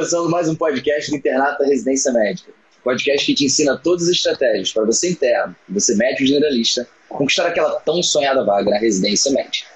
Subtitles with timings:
[0.00, 2.50] começando mais um podcast do Internato da Residência Médica.
[2.82, 7.78] Podcast que te ensina todas as estratégias para você interno, você médico generalista, conquistar aquela
[7.80, 9.68] tão sonhada vaga na residência médica.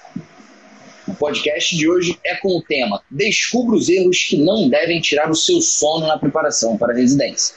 [1.06, 5.30] O podcast de hoje é com o tema Descubra os erros que não devem tirar
[5.30, 7.54] o seu sono na preparação para a residência.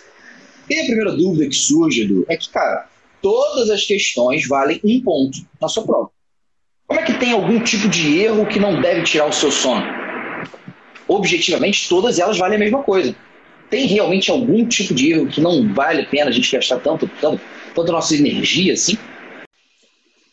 [0.70, 2.90] E a primeira dúvida que surge, Edu, é que, cara,
[3.22, 6.10] todas as questões valem um ponto na sua prova.
[6.86, 10.07] Como é que tem algum tipo de erro que não deve tirar o seu sono?
[11.08, 13.16] Objetivamente, todas elas valem a mesma coisa.
[13.70, 17.10] Tem realmente algum tipo de erro que não vale a pena a gente gastar tanto,
[17.20, 17.42] tanto,
[17.76, 18.98] tanta nossa energia assim?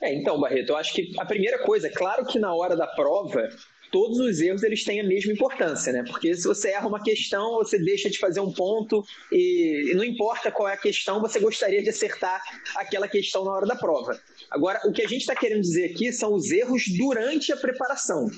[0.00, 3.48] É, então, Barreto, eu acho que a primeira coisa, claro que na hora da prova,
[3.90, 6.04] todos os erros eles têm a mesma importância, né?
[6.06, 10.04] Porque se você erra uma questão, você deixa de fazer um ponto e, e não
[10.04, 12.42] importa qual é a questão, você gostaria de acertar
[12.76, 14.20] aquela questão na hora da prova.
[14.50, 18.28] Agora, o que a gente está querendo dizer aqui são os erros durante a preparação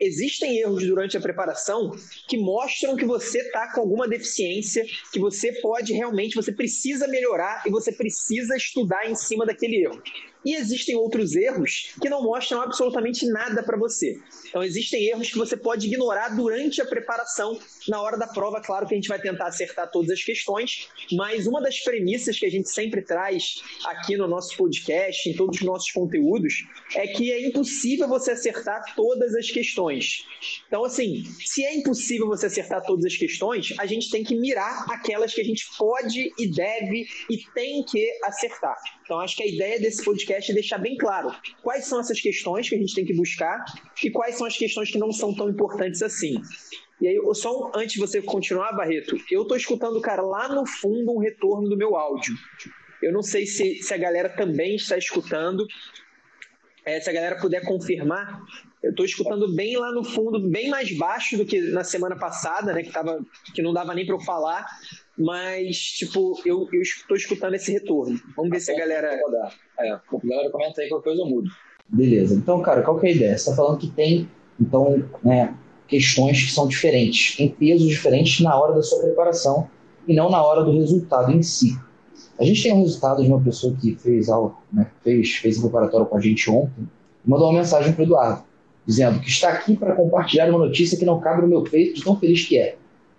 [0.00, 1.90] existem erros durante a preparação
[2.26, 7.62] que mostram que você está com alguma deficiência, que você pode realmente, você precisa melhorar
[7.66, 10.02] e você precisa estudar em cima daquele erro.
[10.44, 14.18] E existem outros erros que não mostram absolutamente nada para você.
[14.50, 17.58] Então, existem erros que você pode ignorar durante a preparação.
[17.88, 21.46] Na hora da prova, claro que a gente vai tentar acertar todas as questões, mas
[21.46, 25.62] uma das premissas que a gente sempre traz aqui no nosso podcast, em todos os
[25.62, 26.64] nossos conteúdos,
[26.96, 30.24] é que é impossível você acertar todas as questões.
[30.66, 34.84] Então, assim, se é impossível você acertar todas as questões, a gente tem que mirar
[34.90, 38.76] aquelas que a gente pode e deve e tem que acertar.
[39.04, 42.68] Então, acho que a ideia desse podcast é deixar bem claro quais são essas questões
[42.68, 43.64] que a gente tem que buscar
[44.02, 46.40] e quais são as questões que não são tão importantes assim.
[47.00, 51.12] E aí, só antes de você continuar, Barreto, eu estou escutando, cara, lá no fundo
[51.12, 52.34] um retorno do meu áudio.
[53.02, 55.66] Eu não sei se, se a galera também está escutando.
[56.84, 58.42] É, se a galera puder confirmar,
[58.82, 62.72] eu estou escutando bem lá no fundo, bem mais baixo do que na semana passada,
[62.72, 62.82] né?
[62.82, 63.22] Que, tava,
[63.54, 64.66] que não dava nem para eu falar
[65.20, 68.18] mas, tipo, eu, estou escutando esse retorno.
[68.34, 69.20] Vamos ver se a galera.
[69.78, 71.50] É, a galera comenta aí qualquer coisa eu mudo.
[71.92, 72.34] Beleza.
[72.34, 73.38] Então, cara, qual que é a ideia?
[73.38, 74.28] Você está falando que tem,
[74.60, 75.54] então, né,
[75.88, 79.68] questões que são diferentes, tem pesos diferentes na hora da sua preparação
[80.06, 81.76] e não na hora do resultado em si.
[82.38, 85.62] A gente tem um resultado de uma pessoa que fez algo, né, fez, fez um
[85.62, 86.88] preparatório com a gente ontem,
[87.24, 88.42] mandou uma mensagem para o Eduardo,
[88.86, 92.04] dizendo que está aqui para compartilhar uma notícia que não cabe no meu peito de
[92.04, 92.76] tão feliz que é.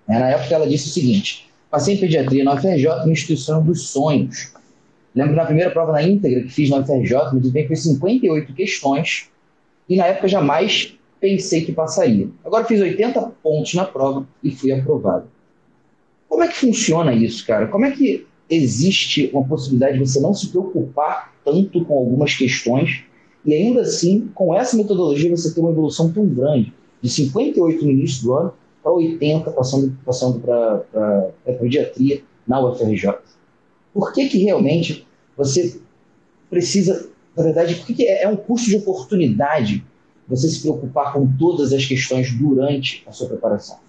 [0.08, 4.54] Na época ela disse o seguinte: Passei em pediatria na UFRJ, na instituição dos sonhos.
[5.14, 9.30] Lembro na primeira prova na íntegra que fiz na UFRJ, me desempenho foi 58 questões
[9.90, 12.30] e na época jamais pensei que passaria.
[12.44, 15.26] Agora fiz 80 pontos na prova e fui aprovado.
[16.28, 17.68] Como é que funciona isso, cara?
[17.68, 23.04] Como é que existe uma possibilidade de você não se preocupar tanto com algumas questões
[23.46, 27.92] e ainda assim, com essa metodologia, você ter uma evolução tão grande, de 58 no
[27.92, 33.16] início do ano para 80, passando, passando para pediatria na UFRJ.
[33.94, 35.80] Por que, que realmente você
[36.50, 39.84] precisa, na verdade, por que, é, é um curso de oportunidade
[40.28, 43.80] você se preocupar com todas as questões durante a sua preparação?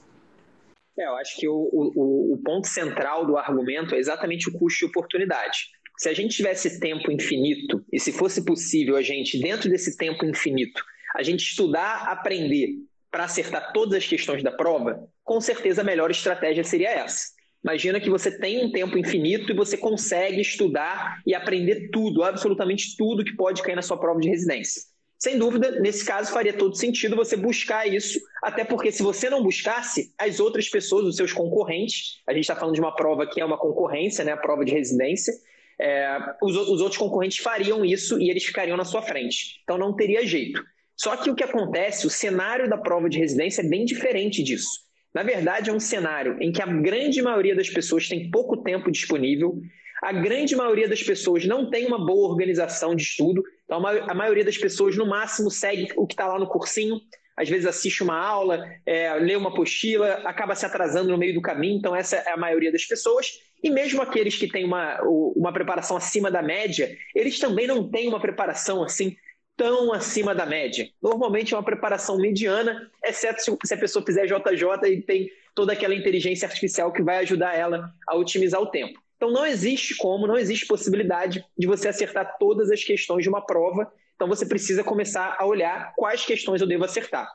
[0.98, 4.80] É, eu acho que o, o, o ponto central do argumento é exatamente o custo
[4.80, 5.68] de oportunidade.
[5.98, 10.24] Se a gente tivesse tempo infinito, e se fosse possível a gente, dentro desse tempo
[10.24, 10.82] infinito,
[11.14, 12.70] a gente estudar, aprender
[13.10, 17.31] para acertar todas as questões da prova, com certeza a melhor estratégia seria essa.
[17.65, 22.97] Imagina que você tem um tempo infinito e você consegue estudar e aprender tudo, absolutamente
[22.97, 24.83] tudo que pode cair na sua prova de residência.
[25.17, 29.41] Sem dúvida, nesse caso faria todo sentido você buscar isso, até porque se você não
[29.41, 33.41] buscasse, as outras pessoas, os seus concorrentes, a gente está falando de uma prova que
[33.41, 35.33] é uma concorrência, né, a prova de residência,
[35.81, 39.61] é, os, os outros concorrentes fariam isso e eles ficariam na sua frente.
[39.62, 40.61] Então não teria jeito.
[40.97, 44.69] Só que o que acontece, o cenário da prova de residência é bem diferente disso.
[45.15, 48.91] Na verdade, é um cenário em que a grande maioria das pessoas tem pouco tempo
[48.91, 49.61] disponível,
[50.03, 54.44] a grande maioria das pessoas não tem uma boa organização de estudo, então a maioria
[54.44, 57.00] das pessoas, no máximo, segue o que está lá no cursinho,
[57.37, 61.41] às vezes assiste uma aula, é, lê uma apostila, acaba se atrasando no meio do
[61.41, 63.26] caminho, então essa é a maioria das pessoas.
[63.62, 68.08] E mesmo aqueles que têm uma, uma preparação acima da média, eles também não têm
[68.08, 69.17] uma preparação assim
[69.56, 70.88] tão acima da média.
[71.00, 75.94] Normalmente é uma preparação mediana, exceto se a pessoa fizer JJ e tem toda aquela
[75.94, 79.00] inteligência artificial que vai ajudar ela a otimizar o tempo.
[79.16, 83.44] Então não existe como, não existe possibilidade de você acertar todas as questões de uma
[83.44, 83.93] prova.
[84.16, 87.28] Então você precisa começar a olhar quais questões eu devo acertar.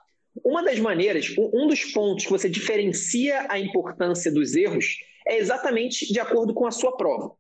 [0.44, 6.12] Uma das maneiras, um dos pontos que você diferencia a importância dos erros é exatamente
[6.12, 7.32] de acordo com a sua prova.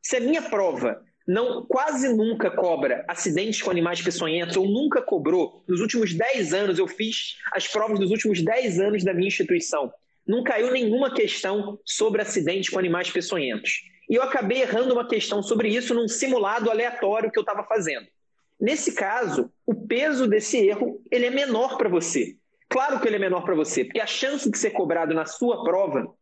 [0.00, 5.64] Se a minha prova não quase nunca cobra acidentes com animais peçonhentos, ou nunca cobrou.
[5.66, 9.92] Nos últimos 10 anos, eu fiz as provas dos últimos 10 anos da minha instituição.
[10.26, 13.82] não caiu nenhuma questão sobre acidente com animais peçonhentos.
[14.10, 18.06] E eu acabei errando uma questão sobre isso num simulado aleatório que eu estava fazendo.
[18.58, 22.36] Nesse caso, o peso desse erro ele é menor para você.
[22.68, 25.62] Claro que ele é menor para você, porque a chance de ser cobrado na sua
[25.62, 26.12] prova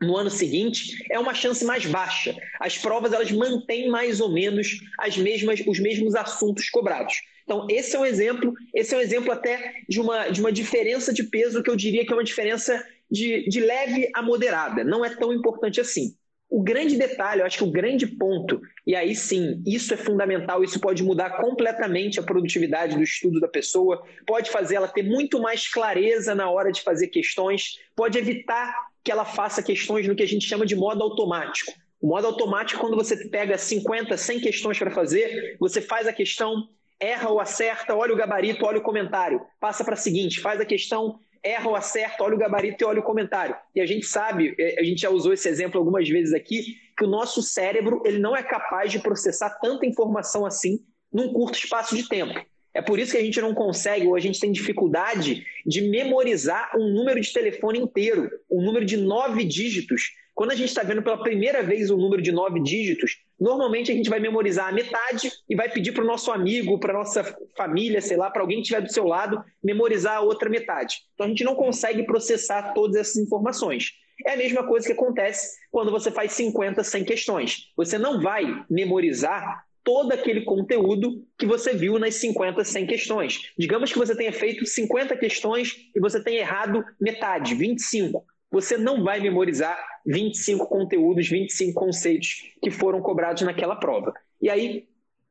[0.00, 2.34] no ano seguinte é uma chance mais baixa.
[2.58, 7.14] As provas elas mantêm mais ou menos as mesmas, os mesmos assuntos cobrados.
[7.44, 11.12] Então, esse é um exemplo, esse é um exemplo até de uma, de uma diferença
[11.12, 14.84] de peso que eu diria que é uma diferença de, de leve a moderada.
[14.84, 16.14] Não é tão importante assim.
[16.48, 20.64] O grande detalhe, eu acho que o grande ponto, e aí sim, isso é fundamental,
[20.64, 25.40] isso pode mudar completamente a produtividade do estudo da pessoa, pode fazer ela ter muito
[25.40, 30.22] mais clareza na hora de fazer questões, pode evitar que ela faça questões no que
[30.22, 31.72] a gente chama de modo automático.
[32.00, 36.66] O modo automático, quando você pega 50, 100 questões para fazer, você faz a questão,
[36.98, 40.64] erra ou acerta, olha o gabarito, olha o comentário, passa para a seguinte, faz a
[40.64, 43.54] questão, erra ou acerta, olha o gabarito e olha o comentário.
[43.74, 47.04] E a gente sabe, é, a gente já usou esse exemplo algumas vezes aqui, que
[47.04, 50.80] o nosso cérebro ele não é capaz de processar tanta informação assim
[51.12, 52.38] num curto espaço de tempo.
[52.74, 56.70] É por isso que a gente não consegue, ou a gente tem dificuldade de memorizar
[56.76, 60.12] um número de telefone inteiro, um número de nove dígitos.
[60.34, 63.94] Quando a gente está vendo pela primeira vez um número de nove dígitos, normalmente a
[63.94, 68.00] gente vai memorizar a metade e vai pedir para o nosso amigo, para nossa família,
[68.00, 70.98] sei lá, para alguém que estiver do seu lado, memorizar a outra metade.
[71.14, 73.92] Então a gente não consegue processar todas essas informações.
[74.24, 77.70] É a mesma coisa que acontece quando você faz 50, 100 questões.
[77.76, 83.52] Você não vai memorizar todo aquele conteúdo que você viu nas 50, 100 questões.
[83.58, 88.24] Digamos que você tenha feito 50 questões e você tenha errado metade, 25.
[88.50, 94.12] Você não vai memorizar 25 conteúdos, 25 conceitos que foram cobrados naquela prova.
[94.40, 94.88] E aí,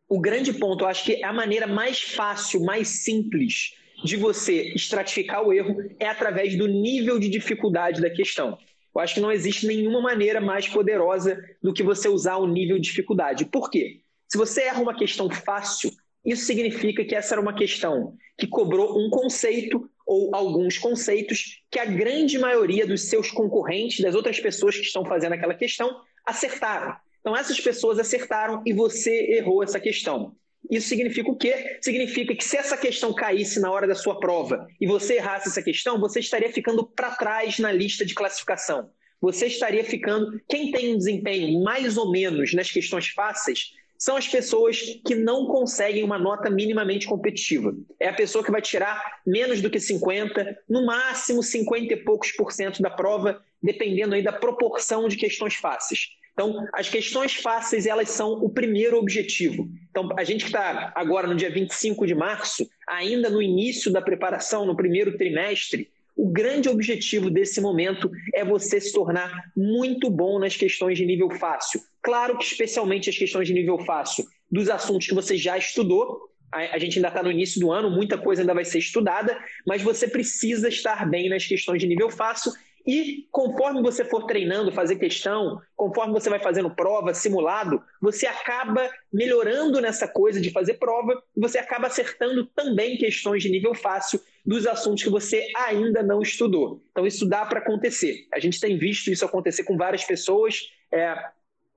[0.07, 5.45] o grande ponto, eu acho que a maneira mais fácil, mais simples de você estratificar
[5.45, 8.57] o erro é através do nível de dificuldade da questão.
[8.95, 12.77] Eu acho que não existe nenhuma maneira mais poderosa do que você usar o nível
[12.77, 13.45] de dificuldade.
[13.45, 14.01] Por quê?
[14.31, 15.91] Se você erra uma questão fácil,
[16.23, 21.79] isso significa que essa era uma questão que cobrou um conceito ou alguns conceitos que
[21.79, 26.95] a grande maioria dos seus concorrentes, das outras pessoas que estão fazendo aquela questão, acertaram.
[27.19, 30.35] Então, essas pessoas acertaram e você errou essa questão.
[30.69, 31.79] Isso significa o quê?
[31.81, 35.63] Significa que se essa questão caísse na hora da sua prova e você errasse essa
[35.63, 38.91] questão, você estaria ficando para trás na lista de classificação.
[39.21, 40.39] Você estaria ficando.
[40.47, 45.45] Quem tem um desempenho mais ou menos nas questões fáceis são as pessoas que não
[45.45, 47.75] conseguem uma nota minimamente competitiva.
[47.99, 52.31] É a pessoa que vai tirar menos do que 50, no máximo 50 e poucos
[52.31, 56.11] por cento da prova, dependendo aí da proporção de questões fáceis.
[56.31, 59.67] Então, as questões fáceis, elas são o primeiro objetivo.
[59.91, 64.01] Então, a gente que está agora no dia 25 de março, ainda no início da
[64.01, 70.37] preparação, no primeiro trimestre, o grande objetivo desse momento é você se tornar muito bom
[70.37, 71.79] nas questões de nível fácil.
[72.01, 76.77] Claro que, especialmente as questões de nível fácil dos assuntos que você já estudou, a,
[76.77, 80.09] gente ainda está no início do ano, muita coisa ainda vai ser estudada, mas você
[80.09, 82.51] precisa estar bem nas questões de nível fácil
[82.85, 88.89] e conforme você for treinando, fazer questão, conforme você vai fazendo prova, simulado, você acaba
[89.13, 94.65] melhorando nessa coisa de fazer prova você acaba acertando também questões de nível fácil dos
[94.65, 96.83] assuntos que você ainda não estudou.
[96.89, 98.25] Então, isso dá para acontecer.
[98.33, 100.59] A gente tem visto isso acontecer com várias pessoas.
[100.91, 101.15] É,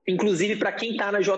[0.09, 1.37] inclusive para quem está na JJ.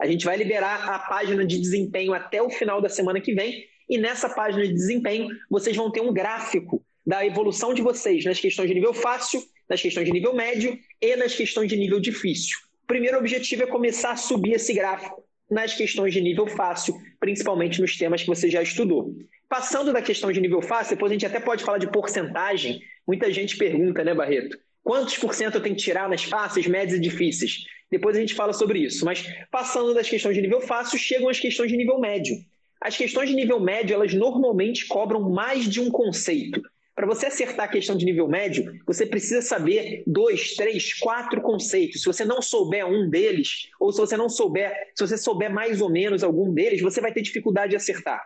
[0.00, 3.64] A gente vai liberar a página de desempenho até o final da semana que vem,
[3.88, 8.40] e nessa página de desempenho vocês vão ter um gráfico da evolução de vocês nas
[8.40, 12.58] questões de nível fácil, nas questões de nível médio e nas questões de nível difícil.
[12.82, 17.80] O primeiro objetivo é começar a subir esse gráfico nas questões de nível fácil, principalmente
[17.80, 19.14] nos temas que você já estudou.
[19.48, 22.80] Passando da questão de nível fácil, depois a gente até pode falar de porcentagem.
[23.06, 24.56] Muita gente pergunta, né, Barreto?
[24.82, 27.64] Quantos por cento eu tenho que tirar nas fáceis, médias e difíceis?
[27.90, 29.04] Depois a gente fala sobre isso.
[29.04, 32.36] Mas passando das questões de nível fácil, chegam as questões de nível médio.
[32.80, 36.62] As questões de nível médio, elas normalmente cobram mais de um conceito.
[36.94, 42.02] Para você acertar a questão de nível médio, você precisa saber dois, três, quatro conceitos.
[42.02, 45.80] Se você não souber um deles, ou se você não souber, se você souber mais
[45.80, 48.20] ou menos algum deles, você vai ter dificuldade de acertar.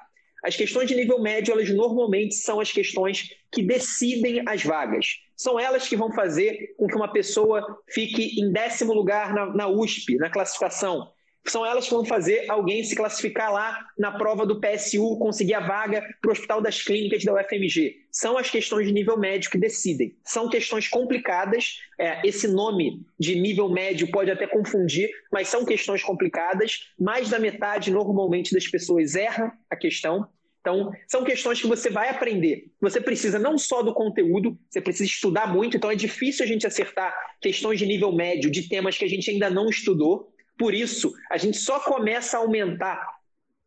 [0.44, 5.06] As questões de nível médio, elas normalmente são as questões que decidem as vagas.
[5.34, 9.68] São elas que vão fazer com que uma pessoa fique em décimo lugar na, na
[9.68, 11.10] USP, na classificação,
[11.46, 15.60] são elas que vão fazer alguém se classificar lá na prova do PSU, conseguir a
[15.60, 18.04] vaga para o Hospital das Clínicas da UFMG.
[18.10, 20.16] São as questões de nível médio que decidem.
[20.24, 21.80] São questões complicadas.
[21.98, 26.92] É, esse nome de nível médio pode até confundir, mas são questões complicadas.
[26.98, 30.28] Mais da metade, normalmente, das pessoas erra a questão.
[30.64, 32.70] Então, são questões que você vai aprender.
[32.80, 36.66] Você precisa não só do conteúdo, você precisa estudar muito, então é difícil a gente
[36.66, 40.33] acertar questões de nível médio de temas que a gente ainda não estudou.
[40.58, 43.04] Por isso, a gente só começa a aumentar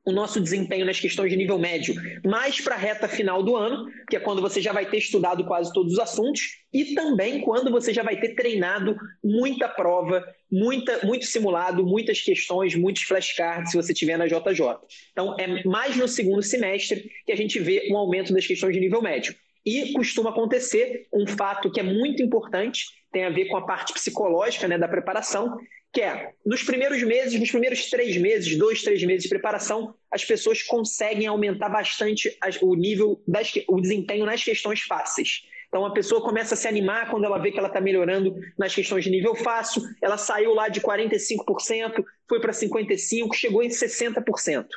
[0.08, 1.94] o nosso desempenho nas questões de nível médio
[2.26, 5.46] mais para a reta final do ano, que é quando você já vai ter estudado
[5.46, 6.42] quase todos os assuntos,
[6.72, 12.74] e também quando você já vai ter treinado muita prova, muita, muito simulado, muitas questões,
[12.74, 14.78] muitos flashcards, se você tiver na JJ.
[15.12, 18.80] Então, é mais no segundo semestre que a gente vê um aumento das questões de
[18.80, 19.36] nível médio.
[19.66, 23.92] E costuma acontecer um fato que é muito importante, tem a ver com a parte
[23.92, 25.58] psicológica né, da preparação,
[25.94, 30.24] que é, nos primeiros meses, nos primeiros três meses, dois, três meses de preparação, as
[30.24, 35.44] pessoas conseguem aumentar bastante o nível, das, o desempenho nas questões fáceis.
[35.68, 38.74] Então a pessoa começa a se animar quando ela vê que ela está melhorando nas
[38.74, 44.68] questões de nível fácil, ela saiu lá de 45%, foi para 55%, chegou em 60%.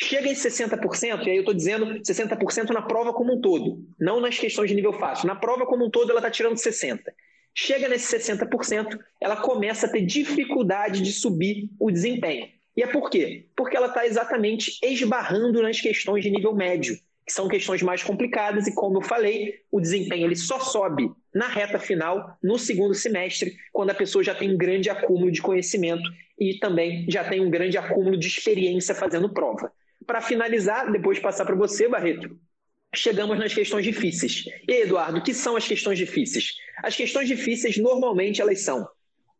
[0.00, 4.20] Chega em 60%, e aí eu estou dizendo 60% na prova como um todo, não
[4.20, 5.28] nas questões de nível fácil.
[5.28, 6.98] Na prova como um todo, ela está tirando 60%.
[7.54, 12.48] Chega nesse 60%, ela começa a ter dificuldade de subir o desempenho.
[12.76, 13.46] E é por quê?
[13.54, 18.66] Porque ela está exatamente esbarrando nas questões de nível médio, que são questões mais complicadas,
[18.66, 23.54] e como eu falei, o desempenho ele só sobe na reta final, no segundo semestre,
[23.72, 26.02] quando a pessoa já tem um grande acúmulo de conhecimento
[26.38, 29.70] e também já tem um grande acúmulo de experiência fazendo prova.
[30.06, 32.36] Para finalizar, depois de passar para você, Barreto,
[32.94, 34.44] chegamos nas questões difíceis.
[34.68, 36.54] E Eduardo, o que são as questões difíceis?
[36.82, 38.86] As questões difíceis normalmente elas são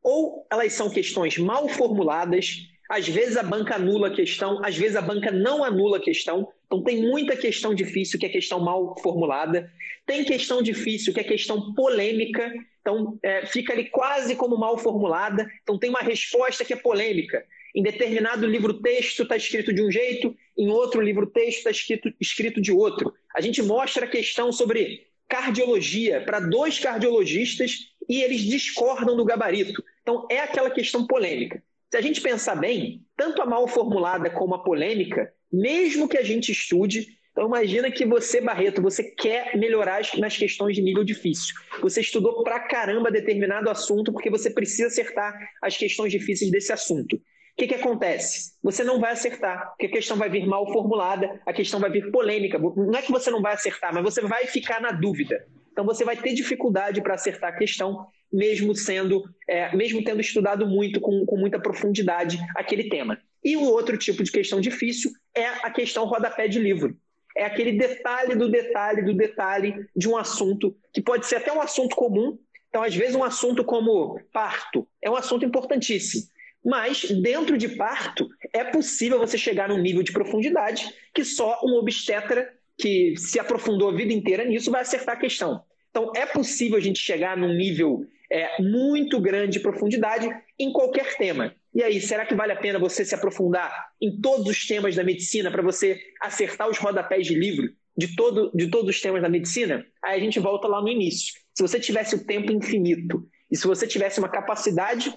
[0.03, 4.97] ou elas são questões mal formuladas, às vezes a banca anula a questão, às vezes
[4.97, 6.49] a banca não anula a questão.
[6.67, 9.71] Então tem muita questão difícil que é questão mal formulada,
[10.05, 15.49] tem questão difícil que é questão polêmica, então é, fica ali quase como mal formulada.
[15.63, 17.45] Então tem uma resposta que é polêmica.
[17.75, 22.71] Em determinado livro-texto está escrito de um jeito, em outro livro-texto está escrito, escrito de
[22.71, 23.15] outro.
[23.35, 29.83] A gente mostra a questão sobre cardiologia para dois cardiologistas e eles discordam do gabarito.
[30.03, 31.63] Então, é aquela questão polêmica.
[31.91, 36.23] Se a gente pensar bem, tanto a mal formulada como a polêmica, mesmo que a
[36.23, 41.55] gente estude, então imagina que você, Barreto, você quer melhorar nas questões de nível difícil.
[41.81, 47.19] Você estudou pra caramba determinado assunto porque você precisa acertar as questões difíceis desse assunto.
[47.53, 48.53] O que, que acontece?
[48.63, 52.11] Você não vai acertar, porque a questão vai vir mal formulada, a questão vai vir
[52.11, 52.59] polêmica.
[52.59, 55.47] Não é que você não vai acertar, mas você vai ficar na dúvida.
[55.71, 60.67] Então você vai ter dificuldade para acertar a questão, mesmo sendo, é, mesmo tendo estudado
[60.67, 63.19] muito, com, com muita profundidade, aquele tema.
[63.45, 66.97] E o outro tipo de questão difícil é a questão rodapé de livro.
[67.37, 71.61] É aquele detalhe do detalhe do detalhe de um assunto, que pode ser até um
[71.61, 72.39] assunto comum.
[72.69, 76.25] Então, às vezes, um assunto como parto é um assunto importantíssimo.
[76.65, 81.75] Mas dentro de parto é possível você chegar num nível de profundidade que só um
[81.75, 85.63] obstetra que se aprofundou a vida inteira nisso vai acertar a questão.
[85.91, 90.29] Então é possível a gente chegar num nível é, muito grande de profundidade
[90.59, 91.55] em qualquer tema.
[91.75, 95.05] E aí, será que vale a pena você se aprofundar em todos os temas da
[95.05, 99.29] medicina para você acertar os rodapés de livro de, todo, de todos os temas da
[99.29, 99.85] medicina?
[100.03, 101.35] Aí a gente volta lá no início.
[101.55, 105.15] Se você tivesse o tempo infinito e se você tivesse uma capacidade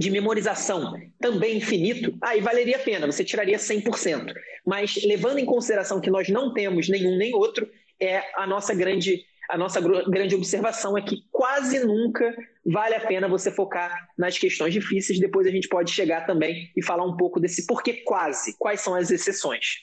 [0.00, 4.32] de memorização também infinito, aí valeria a pena, você tiraria 100%.
[4.66, 7.68] Mas levando em consideração que nós não temos nenhum nem outro,
[8.00, 12.32] é a nossa grande a nossa grande observação é que quase nunca
[12.64, 15.18] vale a pena você focar nas questões difíceis.
[15.18, 18.94] Depois a gente pode chegar também e falar um pouco desse porquê quase, quais são
[18.94, 19.80] as exceções.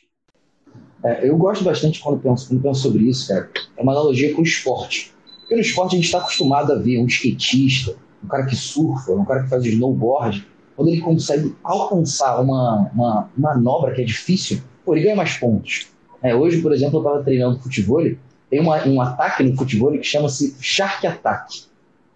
[1.04, 3.52] É, eu gosto bastante quando penso, quando penso sobre isso, cara.
[3.76, 5.14] É uma analogia com o esporte.
[5.52, 9.26] No esporte a gente está acostumado a ver um skatista, um cara que surfa, um
[9.26, 14.94] cara que faz snowboard, quando ele consegue alcançar uma, uma manobra que é difícil, pô,
[14.94, 15.88] ele ganha mais pontos.
[16.22, 18.04] É, hoje, por exemplo, eu estava treinando futebol,
[18.50, 21.64] tem uma, um ataque no futebol que chama-se Shark Attack.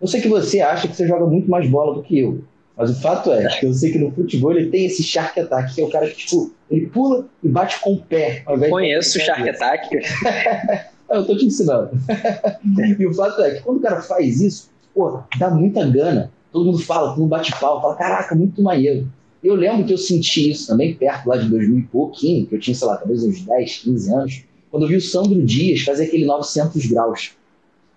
[0.01, 2.43] Eu sei que você acha que você joga muito mais bola do que eu,
[2.75, 5.73] mas o fato é que eu sei que no futebol ele tem esse Shark Attack,
[5.73, 8.43] que é o cara que, tipo, ele pula e bate com o pé.
[8.69, 9.89] Conheço o Shark Attack.
[11.09, 11.91] eu tô te ensinando.
[12.99, 16.31] e o fato é que quando o cara faz isso, pô, dá muita gana.
[16.51, 19.07] Todo mundo fala, todo mundo bate pau, fala, caraca, muito maneiro.
[19.43, 22.59] Eu lembro que eu senti isso também perto lá de 2000 e pouquinho, que eu
[22.59, 26.05] tinha, sei lá, talvez uns 10, 15 anos, quando eu vi o Sandro Dias fazer
[26.05, 27.31] aquele 900 graus.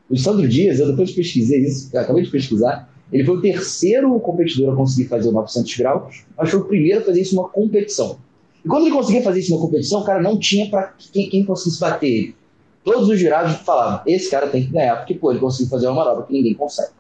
[0.09, 4.73] O Sandro Dias, eu depois pesquisei isso, acabei de pesquisar, ele foi o terceiro competidor
[4.73, 8.19] a conseguir fazer o 900 graus, mas foi o primeiro a fazer isso numa competição.
[8.65, 11.45] E quando ele conseguia fazer isso numa competição, o cara não tinha para quem, quem
[11.45, 12.35] conseguisse bater ele.
[12.85, 16.05] Todos os jurados falavam, esse cara tem que ganhar, porque pô, ele conseguiu fazer uma
[16.05, 16.93] manobra que ninguém consegue.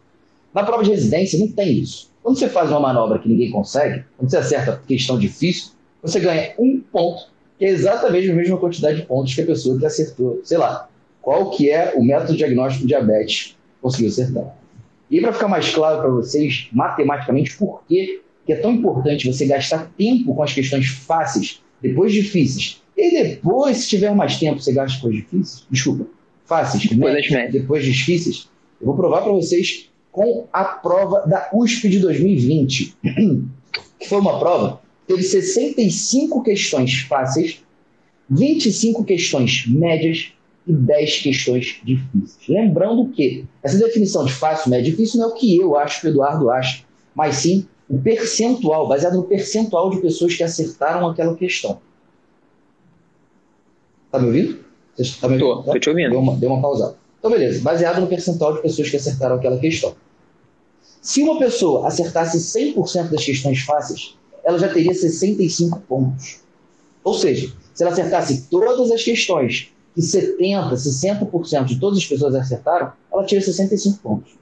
[0.54, 2.10] Na prova de residência não tem isso.
[2.22, 5.72] Quando você faz uma manobra que ninguém consegue, quando você acerta questão difícil,
[6.02, 9.78] você ganha um ponto que é exatamente a mesma quantidade de pontos que a pessoa
[9.78, 10.88] que acertou, sei lá,
[11.20, 14.56] qual que é o método diagnóstico de diabetes conseguiu acertar.
[15.10, 19.90] E para ficar mais claro para vocês, matematicamente, por que é tão importante você gastar
[19.96, 25.00] tempo com as questões fáceis, depois difíceis, e depois, se tiver mais tempo, você gasta
[25.00, 26.06] com as difíceis, desculpa,
[26.44, 28.48] fáceis, depois, médios, depois difíceis,
[28.80, 32.96] eu vou provar para vocês com a prova da USP de 2020,
[33.98, 37.62] que foi uma prova teve 65 questões fáceis,
[38.28, 40.32] 25 questões médias
[40.66, 42.48] e 10 questões difíceis.
[42.48, 46.00] Lembrando que essa definição de fácil, médio e difícil não é o que eu acho
[46.00, 46.84] que o Eduardo acha,
[47.14, 51.80] mas sim o percentual, baseado no percentual de pessoas que acertaram aquela questão.
[54.14, 54.60] Tá me ouvindo?
[55.20, 55.64] Tá me ouvindo?
[55.64, 56.10] Tô, tô te ouvindo.
[56.10, 56.96] Deu uma, deu uma pausada.
[57.18, 57.60] Então, beleza.
[57.60, 59.96] Baseado no percentual de pessoas que acertaram aquela questão.
[61.02, 66.38] Se uma pessoa acertasse 100% das questões fáceis, ela já teria 65 pontos.
[67.02, 72.36] Ou seja, se ela acertasse todas as questões que 70%, 60% de todas as pessoas
[72.36, 74.32] acertaram, ela tira 65 pontos.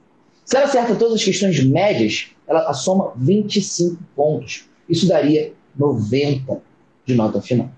[0.45, 4.65] Se ela acerta todas as questões médias, ela soma 25 pontos.
[4.87, 6.61] Isso daria 90
[7.07, 7.71] de nota final.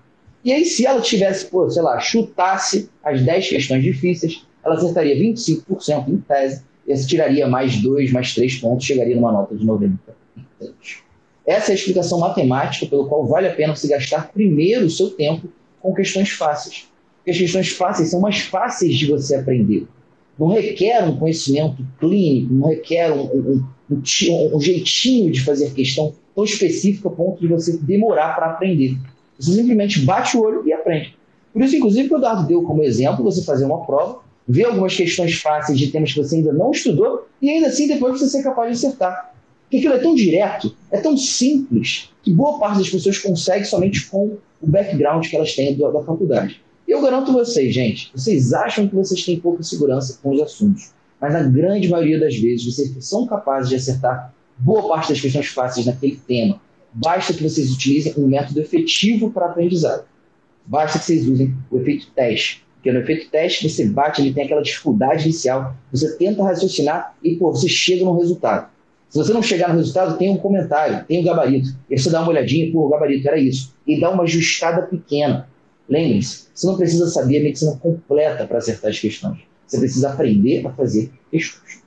[0.46, 5.16] E aí, se ela tivesse, pô, sei lá, chutasse as 10 questões difíceis, ela acertaria
[5.16, 10.16] 25% em tese, e tiraria mais 2, mais 3 pontos, chegaria numa nota de 93.
[11.44, 15.10] Essa é a explicação matemática pelo qual vale a pena você gastar primeiro o seu
[15.10, 15.48] tempo
[15.80, 16.86] com questões fáceis.
[17.16, 19.88] Porque as questões fáceis são mais fáceis de você aprender.
[20.38, 26.14] Não requer um conhecimento clínico, não requer um, um, um, um jeitinho de fazer questão
[26.36, 28.96] tão específico a ponto de você demorar para aprender.
[29.38, 31.16] Você simplesmente bate o olho e aprende.
[31.52, 35.34] Por isso, inclusive, o Eduardo deu como exemplo você fazer uma prova, ver algumas questões
[35.34, 38.70] fáceis de temas que você ainda não estudou e ainda assim depois você ser capaz
[38.70, 39.34] de acertar.
[39.62, 44.06] Porque aquilo é tão direto, é tão simples, que boa parte das pessoas consegue somente
[44.06, 46.60] com o background que elas têm da, da faculdade.
[46.86, 50.92] E eu garanto vocês, gente, vocês acham que vocês têm pouca segurança com os assuntos,
[51.20, 55.46] mas na grande maioria das vezes vocês são capazes de acertar boa parte das questões
[55.48, 56.60] fáceis naquele tema.
[56.98, 60.04] Basta que vocês utilizem um método efetivo para aprendizado.
[60.64, 62.64] Basta que vocês usem o efeito teste.
[62.76, 67.36] Porque no efeito teste você bate, ele tem aquela dificuldade inicial, você tenta raciocinar e
[67.36, 68.70] pô, você chega no resultado.
[69.10, 71.68] Se você não chegar no resultado, tem um comentário, tem um gabarito.
[71.90, 73.74] E você dá uma olhadinha, pô, o gabarito era isso.
[73.86, 75.48] E dá uma ajustada pequena.
[75.86, 79.38] Lembre-se, você não precisa saber a medicina completa para acertar as questões.
[79.66, 81.82] Você precisa aprender a fazer questões.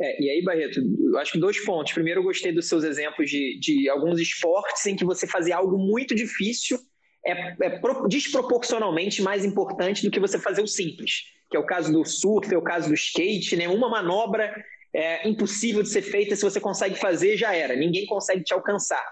[0.00, 0.80] É, e aí, Barreto,
[1.16, 1.92] acho que dois pontos.
[1.92, 5.76] Primeiro, eu gostei dos seus exemplos de, de alguns esportes em que você fazia algo
[5.76, 6.78] muito difícil
[7.26, 11.92] é, é desproporcionalmente mais importante do que você fazer o simples, que é o caso
[11.92, 13.68] do surf, é o caso do skate, né?
[13.68, 14.54] Uma manobra
[14.94, 17.76] é impossível de ser feita, se você consegue fazer, já era.
[17.76, 19.04] Ninguém consegue te alcançar.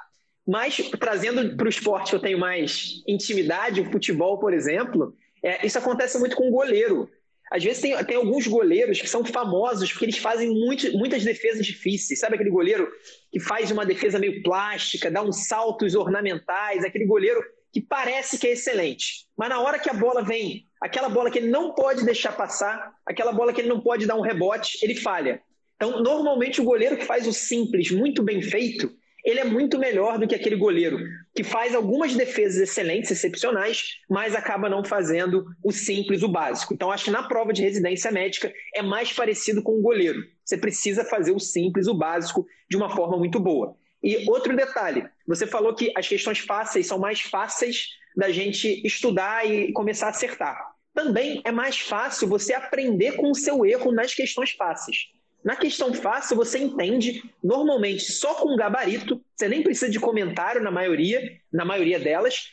[0.46, 5.66] Mas, trazendo para o esporte que eu tenho mais intimidade, o futebol, por exemplo, é,
[5.66, 7.10] isso acontece muito com o goleiro.
[7.50, 11.64] Às vezes tem, tem alguns goleiros que são famosos porque eles fazem muito, muitas defesas
[11.64, 12.18] difíceis.
[12.18, 12.90] Sabe aquele goleiro
[13.30, 17.40] que faz uma defesa meio plástica, dá uns saltos ornamentais, aquele goleiro
[17.72, 19.26] que parece que é excelente.
[19.36, 22.92] Mas na hora que a bola vem, aquela bola que ele não pode deixar passar,
[23.04, 25.42] aquela bola que ele não pode dar um rebote, ele falha.
[25.76, 28.90] Então, normalmente, o goleiro que faz o simples muito bem feito,
[29.26, 31.00] ele é muito melhor do que aquele goleiro
[31.34, 36.72] que faz algumas defesas excelentes, excepcionais, mas acaba não fazendo o simples, o básico.
[36.72, 40.22] Então, acho que na prova de residência médica é mais parecido com o goleiro.
[40.44, 43.76] Você precisa fazer o simples, o básico, de uma forma muito boa.
[44.00, 49.44] E outro detalhe, você falou que as questões fáceis são mais fáceis da gente estudar
[49.44, 50.56] e começar a acertar.
[50.94, 55.08] Também é mais fácil você aprender com o seu erro nas questões fáceis.
[55.46, 60.72] Na questão fácil, você entende normalmente só com gabarito, você nem precisa de comentário na
[60.72, 62.50] maioria, na maioria delas.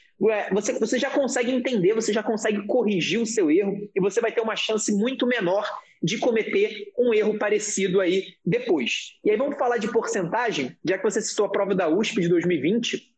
[0.52, 4.32] Você, você já consegue entender, você já consegue corrigir o seu erro e você vai
[4.32, 5.68] ter uma chance muito menor
[6.04, 9.18] de cometer um erro parecido aí depois.
[9.26, 12.30] E aí vamos falar de porcentagem, já que você citou a prova da USP de
[12.30, 13.12] 2020.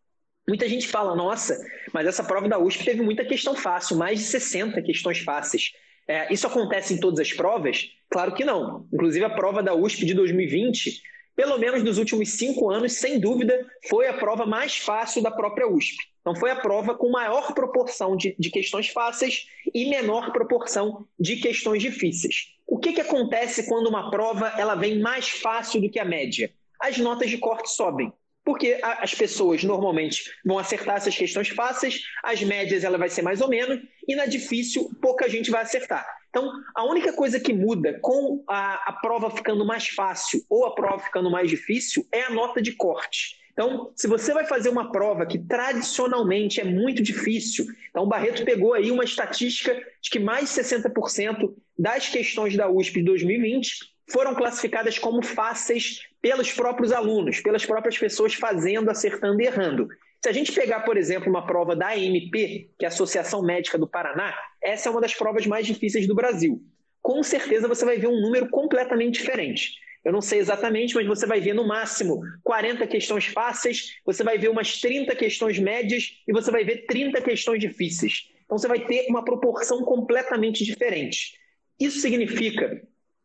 [0.47, 1.59] Muita gente fala, nossa,
[1.91, 5.73] mas essa prova da USP teve muita questão fácil, mais de 60 questões fáceis.
[6.07, 7.89] É, isso acontece em todas as provas?
[8.09, 8.87] Claro que não.
[8.93, 11.01] Inclusive, a prova da USP de 2020,
[11.35, 15.67] pelo menos nos últimos cinco anos, sem dúvida, foi a prova mais fácil da própria
[15.67, 15.97] USP.
[16.21, 21.35] Então, foi a prova com maior proporção de, de questões fáceis e menor proporção de
[21.37, 22.55] questões difíceis.
[22.67, 26.51] O que, que acontece quando uma prova ela vem mais fácil do que a média?
[26.79, 28.11] As notas de corte sobem
[28.45, 33.41] porque as pessoas normalmente vão acertar essas questões fáceis, as médias ela vai ser mais
[33.41, 36.05] ou menos, e na difícil pouca gente vai acertar.
[36.29, 40.75] Então, a única coisa que muda com a, a prova ficando mais fácil ou a
[40.75, 43.43] prova ficando mais difícil é a nota de corte.
[43.53, 48.43] Então, se você vai fazer uma prova que tradicionalmente é muito difícil, então o Barreto
[48.43, 53.94] pegou aí uma estatística de que mais de 60% das questões da USP de 2020
[54.07, 59.87] foram classificadas como fáceis pelos próprios alunos, pelas próprias pessoas fazendo, acertando e errando.
[60.21, 63.77] Se a gente pegar, por exemplo, uma prova da AMP, que é a Associação Médica
[63.77, 66.61] do Paraná, essa é uma das provas mais difíceis do Brasil.
[67.01, 69.73] Com certeza você vai ver um número completamente diferente.
[70.03, 74.37] Eu não sei exatamente, mas você vai ver no máximo 40 questões fáceis, você vai
[74.37, 78.29] ver umas 30 questões médias e você vai ver 30 questões difíceis.
[78.45, 81.39] Então você vai ter uma proporção completamente diferente.
[81.79, 82.81] Isso significa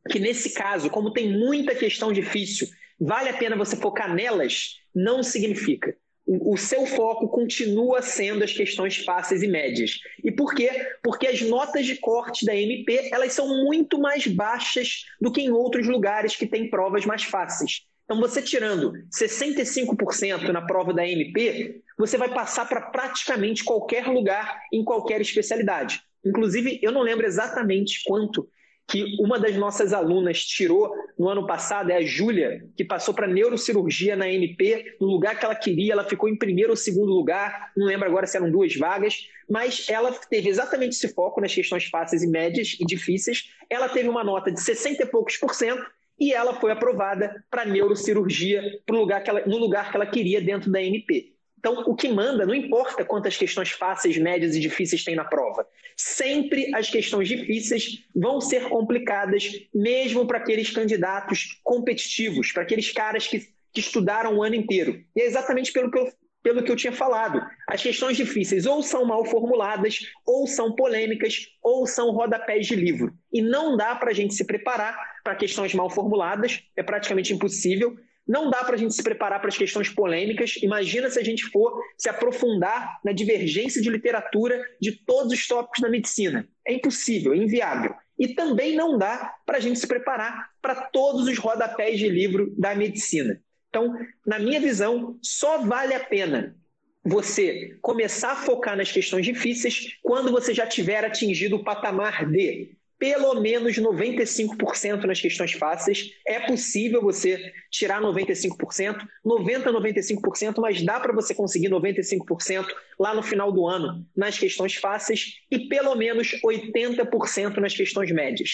[0.08, 4.76] que nesse caso, como tem muita questão difícil, vale a pena você focar nelas?
[4.94, 5.94] Não significa.
[6.26, 9.98] O, seu foco continua sendo as questões fáceis e médias.
[10.22, 10.70] E por quê?
[11.02, 15.50] Porque as notas de corte da MP elas são muito mais baixas do que em
[15.50, 17.82] outros lugares que têm provas mais fáceis.
[18.04, 24.60] Então, você tirando 65% na prova da MP, você vai passar para praticamente qualquer lugar,
[24.72, 26.00] em qualquer especialidade.
[26.24, 28.48] Inclusive, eu não lembro exatamente quanto
[28.88, 33.26] que uma das nossas alunas tirou no ano passado, é a Júlia, que passou para
[33.26, 37.70] neurocirurgia na MP, no lugar que ela queria, ela ficou em primeiro ou segundo lugar,
[37.76, 41.84] não lembro agora se eram duas vagas, mas ela teve exatamente esse foco nas questões
[41.84, 43.50] fáceis e médias e difíceis.
[43.68, 45.84] Ela teve uma nota de 60 e poucos por cento
[46.18, 50.40] e ela foi aprovada para neurocirurgia pro lugar que ela, no lugar que ela queria
[50.40, 51.32] dentro da MP.
[51.60, 55.66] Então, o que manda, não importa quantas questões fáceis, médias e difíceis tem na prova.
[55.94, 63.26] Sempre as questões difíceis vão ser complicadas, mesmo para aqueles candidatos competitivos, para aqueles caras
[63.26, 65.04] que, que estudaram o ano inteiro.
[65.14, 66.10] E é exatamente pelo que, eu,
[66.42, 67.46] pelo que eu tinha falado.
[67.68, 73.12] As questões difíceis ou são mal formuladas, ou são polêmicas, ou são rodapés de livro.
[73.30, 77.98] E não dá para a gente se preparar para questões mal formuladas, é praticamente impossível
[78.30, 80.54] não dá para a gente se preparar para as questões polêmicas.
[80.62, 85.80] Imagina se a gente for se aprofundar na divergência de literatura de todos os tópicos
[85.80, 86.48] da medicina.
[86.64, 87.92] É impossível, é inviável.
[88.16, 92.54] E também não dá para a gente se preparar para todos os rodapés de livro
[92.56, 93.42] da medicina.
[93.68, 93.92] Então,
[94.24, 96.56] na minha visão, só vale a pena
[97.04, 102.76] você começar a focar nas questões difíceis quando você já tiver atingido o patamar de
[103.00, 106.10] pelo menos 95% nas questões fáceis.
[106.26, 112.66] É possível você tirar 95%, 90% 95%, mas dá para você conseguir 95%
[112.98, 118.50] lá no final do ano nas questões fáceis e pelo menos 80% nas questões médias.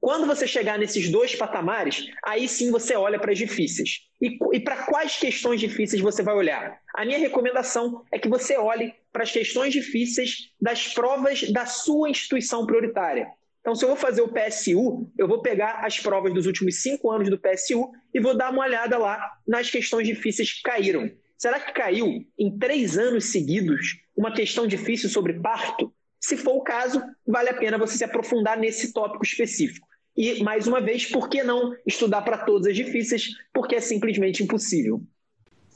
[0.00, 4.00] Quando você chegar nesses dois patamares, aí sim você olha para as difíceis.
[4.20, 6.78] E, e para quais questões difíceis você vai olhar?
[6.94, 12.10] A minha recomendação é que você olhe para as questões difíceis das provas da sua
[12.10, 13.28] instituição prioritária.
[13.64, 17.10] Então, se eu vou fazer o PSU, eu vou pegar as provas dos últimos cinco
[17.10, 21.10] anos do PSU e vou dar uma olhada lá nas questões difíceis que caíram.
[21.38, 25.90] Será que caiu em três anos seguidos uma questão difícil sobre parto?
[26.20, 29.88] Se for o caso, vale a pena você se aprofundar nesse tópico específico.
[30.14, 33.30] E, mais uma vez, por que não estudar para todas as difíceis?
[33.50, 35.02] Porque é simplesmente impossível.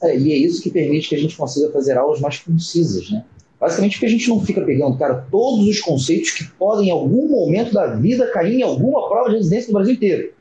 [0.03, 3.25] É, e é isso que permite que a gente consiga fazer aulas mais concisas, né?
[3.59, 7.27] Basicamente porque a gente não fica pegando, cara, todos os conceitos que podem em algum
[7.27, 10.31] momento da vida cair em alguma prova de residência no Brasil inteiro.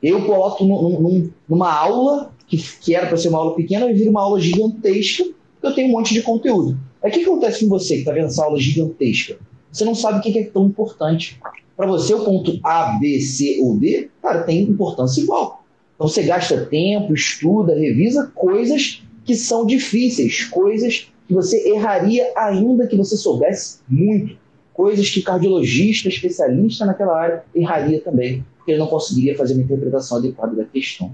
[0.00, 4.10] Eu coloco num, numa aula, que, que era para ser uma aula pequena, e vira
[4.10, 5.24] uma aula gigantesca,
[5.60, 6.78] eu tenho um monte de conteúdo.
[7.02, 9.36] Aí o que acontece com você que está vendo essa aula gigantesca?
[9.72, 11.40] Você não sabe o que é tão importante.
[11.76, 15.64] Para você, o ponto A, B, C ou D, cara, tem importância igual.
[15.94, 22.86] Então você gasta tempo, estuda, revisa coisas que são difíceis, coisas que você erraria ainda
[22.86, 24.36] que você soubesse muito.
[24.72, 30.18] Coisas que cardiologista, especialista naquela área, erraria também, porque ele não conseguiria fazer uma interpretação
[30.18, 31.12] adequada da questão.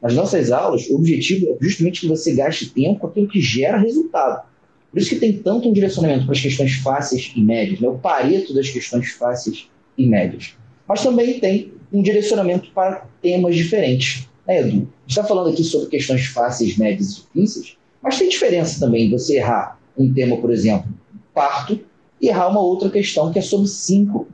[0.00, 3.76] Nas nossas aulas, o objetivo é justamente que você gaste tempo com aquilo que gera
[3.76, 4.48] resultado.
[4.90, 7.88] Por isso que tem tanto um direcionamento para as questões fáceis e médias, né?
[7.88, 9.68] o pareto das questões fáceis
[9.98, 10.54] e médias.
[10.88, 14.26] Mas também tem um direcionamento para temas diferentes.
[14.46, 14.88] Né, Edu?
[15.06, 19.78] Está falando aqui sobre questões fáceis, médias e difíceis, mas tem diferença também você errar
[19.96, 20.90] um tema, por exemplo,
[21.34, 21.80] parto,
[22.20, 24.28] e errar uma outra questão que é sobre cinco.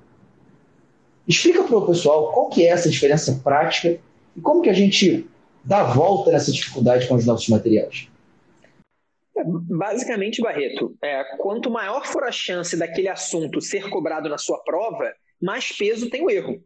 [1.27, 3.99] Explica para o pessoal qual que é essa diferença prática
[4.37, 5.27] e como que a gente
[5.65, 8.09] dá volta nessa dificuldade com os nossos materiais.
[9.37, 14.59] É, basicamente, Barreto, é, quanto maior for a chance daquele assunto ser cobrado na sua
[14.59, 16.63] prova, mais peso tem o erro.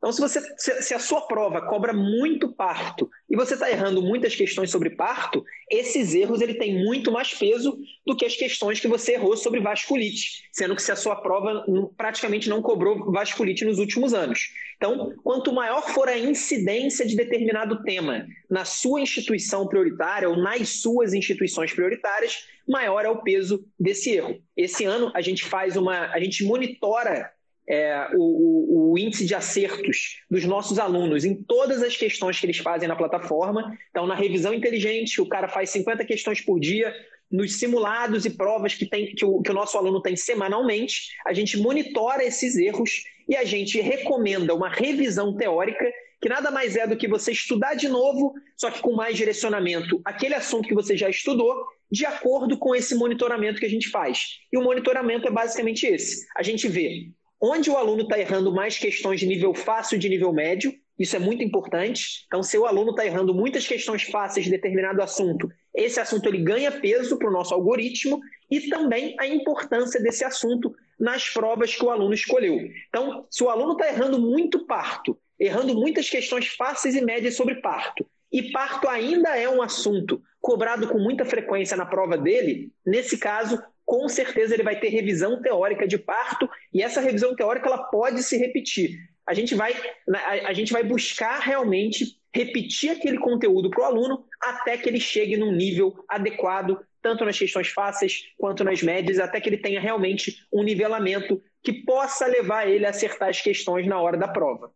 [0.00, 0.40] Então, se, você,
[0.80, 5.44] se a sua prova cobra muito parto e você está errando muitas questões sobre parto,
[5.70, 9.60] esses erros ele tem muito mais peso do que as questões que você errou sobre
[9.60, 11.66] vasculite, sendo que se a sua prova
[11.98, 14.40] praticamente não cobrou vasculite nos últimos anos.
[14.78, 20.80] Então, quanto maior for a incidência de determinado tema na sua instituição prioritária ou nas
[20.80, 24.40] suas instituições prioritárias, maior é o peso desse erro.
[24.56, 27.30] Esse ano a gente faz uma, a gente monitora
[27.70, 32.58] é, o, o, índice de acertos dos nossos alunos em todas as questões que eles
[32.58, 33.78] fazem na plataforma.
[33.90, 36.92] Então, na revisão inteligente, o cara faz 50 questões por dia.
[37.30, 41.32] Nos simulados e provas que, tem, que, o, que o nosso aluno tem semanalmente, a
[41.32, 45.84] gente monitora esses erros e a gente recomenda uma revisão teórica
[46.20, 50.02] que nada mais é do que você estudar de novo, só que com mais direcionamento,
[50.04, 54.40] aquele assunto que você já estudou, de acordo com esse monitoramento que a gente faz.
[54.52, 56.26] E o monitoramento é basicamente esse.
[56.36, 60.08] A gente vê onde o aluno está errando mais questões de nível fácil e de
[60.08, 62.24] nível médio, isso é muito importante.
[62.26, 66.42] Então, se o aluno está errando muitas questões fáceis de determinado assunto, esse assunto ele
[66.42, 71.82] ganha peso para o nosso algoritmo e também a importância desse assunto nas provas que
[71.82, 72.58] o aluno escolheu.
[72.88, 77.62] Então, se o aluno está errando muito parto, errando muitas questões fáceis e médias sobre
[77.62, 83.16] parto, e parto ainda é um assunto cobrado com muita frequência na prova dele, nesse
[83.16, 83.58] caso,
[83.90, 88.22] com certeza ele vai ter revisão teórica de parto e essa revisão teórica ela pode
[88.22, 88.96] se repetir.
[89.26, 89.74] A gente vai,
[90.08, 95.00] a, a gente vai buscar realmente repetir aquele conteúdo para o aluno até que ele
[95.00, 99.80] chegue num nível adequado, tanto nas questões fáceis quanto nas médias, até que ele tenha
[99.80, 104.70] realmente um nivelamento que possa levar ele a acertar as questões na hora da prova.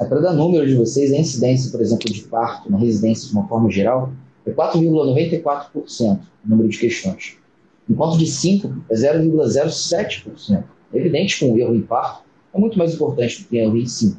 [0.00, 3.32] É, para dar número de vocês, a incidência, por exemplo, de parto na residência de
[3.32, 4.12] uma forma geral
[4.44, 7.43] é 4,94% o número de questões
[7.88, 10.64] enquanto de 5% é 0,07%.
[10.92, 13.76] É evidente que um erro em parto é muito mais importante do que um erro
[13.76, 14.16] em 5%.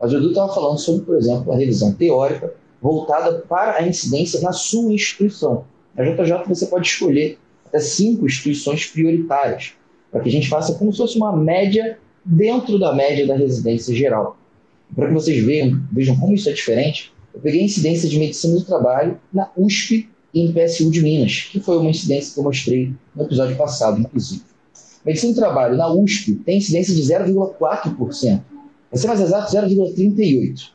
[0.00, 4.40] Mas o Edu estava falando sobre, por exemplo, a revisão teórica voltada para a incidência
[4.40, 5.64] na sua instituição.
[5.96, 9.72] Na JJ você pode escolher até cinco instituições prioritárias,
[10.10, 13.94] para que a gente faça como se fosse uma média dentro da média da residência
[13.94, 14.36] geral.
[14.94, 18.54] Para que vocês vejam, vejam como isso é diferente, eu peguei a incidência de medicina
[18.54, 22.92] do trabalho na USP em PSU de Minas, que foi uma incidência que eu mostrei
[23.14, 24.42] no episódio passado, inclusive.
[25.04, 28.40] Medicina do trabalho na USP tem incidência de 0,4%.
[28.90, 30.70] Para ser mais exato, 0,38%.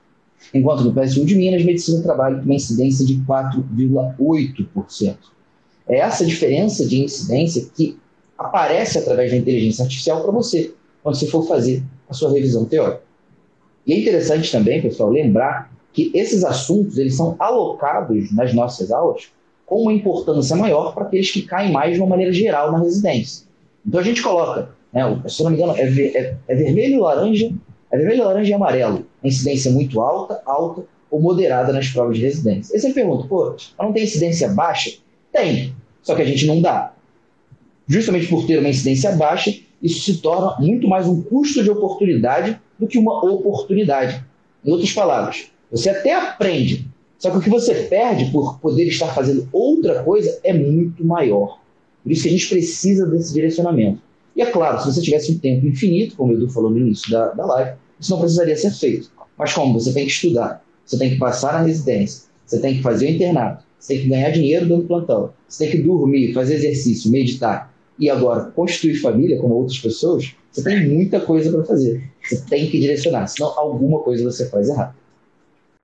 [0.53, 5.17] Enquanto no PSU de Minas, medicina do trabalho tem uma incidência de 4,8%.
[5.87, 7.97] É essa diferença de incidência que
[8.37, 13.01] aparece através da inteligência artificial para você, quando você for fazer a sua revisão teórica.
[13.85, 19.29] E é interessante também, pessoal, lembrar que esses assuntos eles são alocados nas nossas aulas
[19.69, 23.45] com uma importância maior para aqueles que caem mais de uma maneira geral na residência.
[23.85, 27.51] Então a gente coloca, né, se não me engano, é, é, é vermelho, laranja,
[27.91, 29.05] é vermelho, laranja e amarelo.
[29.23, 32.73] A incidência muito alta, alta ou moderada nas provas de residência.
[32.73, 34.97] Aí você pergunta, pô, não tem incidência baixa?
[35.31, 36.93] Tem, só que a gente não dá.
[37.87, 42.59] Justamente por ter uma incidência baixa, isso se torna muito mais um custo de oportunidade
[42.79, 44.25] do que uma oportunidade.
[44.65, 46.88] Em outras palavras, você até aprende
[47.19, 51.59] só que o que você perde por poder estar fazendo outra coisa é muito maior.
[52.01, 54.01] Por isso que a gente precisa desse direcionamento.
[54.35, 57.11] E é claro, se você tivesse um tempo infinito, como o Edu falou no início
[57.11, 59.11] da, da live, isso não precisaria ser feito.
[59.37, 59.77] Mas como?
[59.77, 63.09] Você tem que estudar, você tem que passar na residência, você tem que fazer o
[63.09, 67.73] internato, você tem que ganhar dinheiro dando plantão, você tem que dormir, fazer exercício, meditar
[67.99, 72.01] e agora construir família como outras pessoas, você tem muita coisa para fazer.
[72.23, 74.95] Você tem que direcionar, senão alguma coisa você faz errado.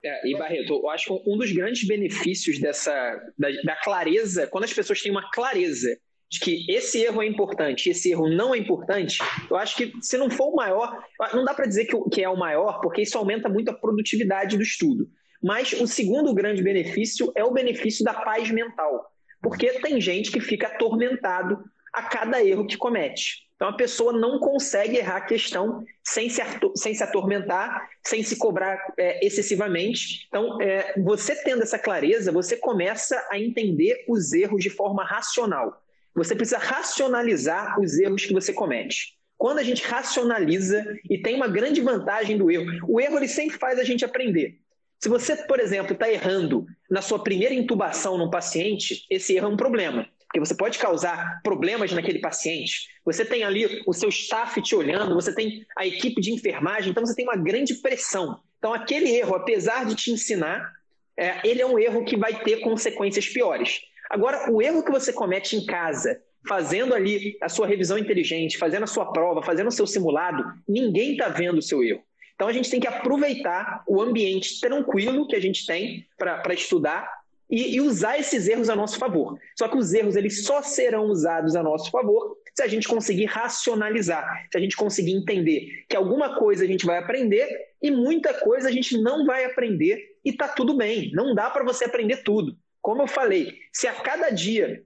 [0.06, 2.94] É, e Barreto, eu acho que um dos grandes benefícios dessa
[3.36, 5.98] da, da, clareza, quando as pessoas têm uma clareza
[6.30, 9.18] de que esse erro é importante, esse erro não é importante,
[9.50, 12.30] eu acho que se não for o maior, não dá para dizer que, que é
[12.30, 15.10] o maior, porque isso aumenta muito a produtividade do estudo.
[15.42, 19.08] Mas o segundo grande benefício é o benefício da paz mental,
[19.42, 21.64] porque tem gente que fica atormentado
[21.96, 23.46] a cada erro que comete.
[23.56, 26.42] Então a pessoa não consegue errar a questão sem se,
[26.76, 30.26] sem se atormentar, sem se cobrar é, excessivamente.
[30.28, 35.82] Então, é, você tendo essa clareza, você começa a entender os erros de forma racional.
[36.14, 39.16] Você precisa racionalizar os erros que você comete.
[39.38, 43.58] Quando a gente racionaliza, e tem uma grande vantagem do erro, o erro ele sempre
[43.58, 44.58] faz a gente aprender.
[45.02, 49.50] Se você, por exemplo, está errando na sua primeira intubação no paciente, esse erro é
[49.50, 52.88] um problema porque você pode causar problemas naquele paciente.
[53.06, 57.06] Você tem ali o seu staff te olhando, você tem a equipe de enfermagem, então
[57.06, 58.40] você tem uma grande pressão.
[58.58, 60.74] Então, aquele erro, apesar de te ensinar,
[61.18, 63.80] é, ele é um erro que vai ter consequências piores.
[64.10, 68.84] Agora, o erro que você comete em casa, fazendo ali a sua revisão inteligente, fazendo
[68.84, 72.04] a sua prova, fazendo o seu simulado, ninguém está vendo o seu erro.
[72.36, 77.10] Então a gente tem que aproveitar o ambiente tranquilo que a gente tem para estudar
[77.50, 79.38] e, e, usar esses erros a nosso favor.
[79.58, 83.26] Só que os erros eles só serão usados a nosso favor se a gente conseguir
[83.26, 87.48] racionalizar, se a gente conseguir entender que alguma coisa a gente vai aprender
[87.82, 91.12] e muita coisa a gente não vai aprender e tá tudo bem.
[91.14, 92.58] Não dá para você aprender tudo.
[92.82, 94.84] Como eu falei, se a cada dia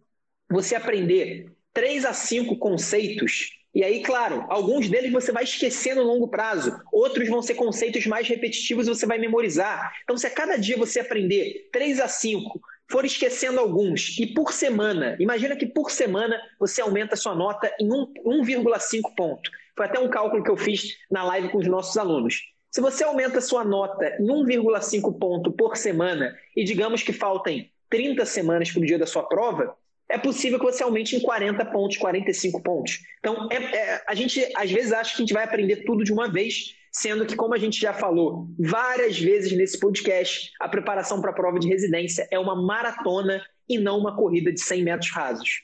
[0.50, 6.04] você aprender três a cinco conceitos e aí, claro, alguns deles você vai esquecer no
[6.04, 9.94] longo prazo, outros vão ser conceitos mais repetitivos e você vai memorizar.
[10.04, 14.52] Então, se a cada dia você aprender 3 a 5, for esquecendo alguns, e por
[14.52, 19.52] semana, imagina que por semana você aumenta a sua nota em 1,5 ponto.
[19.78, 22.42] Foi até um cálculo que eu fiz na live com os nossos alunos.
[22.72, 27.72] Se você aumenta a sua nota em 1,5 ponto por semana, e digamos que faltem
[27.90, 29.76] 30 semanas para o dia da sua prova,
[30.10, 33.00] é possível que você aumente em 40 pontos, 45 pontos.
[33.20, 36.12] Então, é, é, a gente às vezes acha que a gente vai aprender tudo de
[36.12, 41.22] uma vez, sendo que, como a gente já falou várias vezes nesse podcast, a preparação
[41.22, 45.12] para a prova de residência é uma maratona e não uma corrida de 100 metros
[45.12, 45.62] rasos.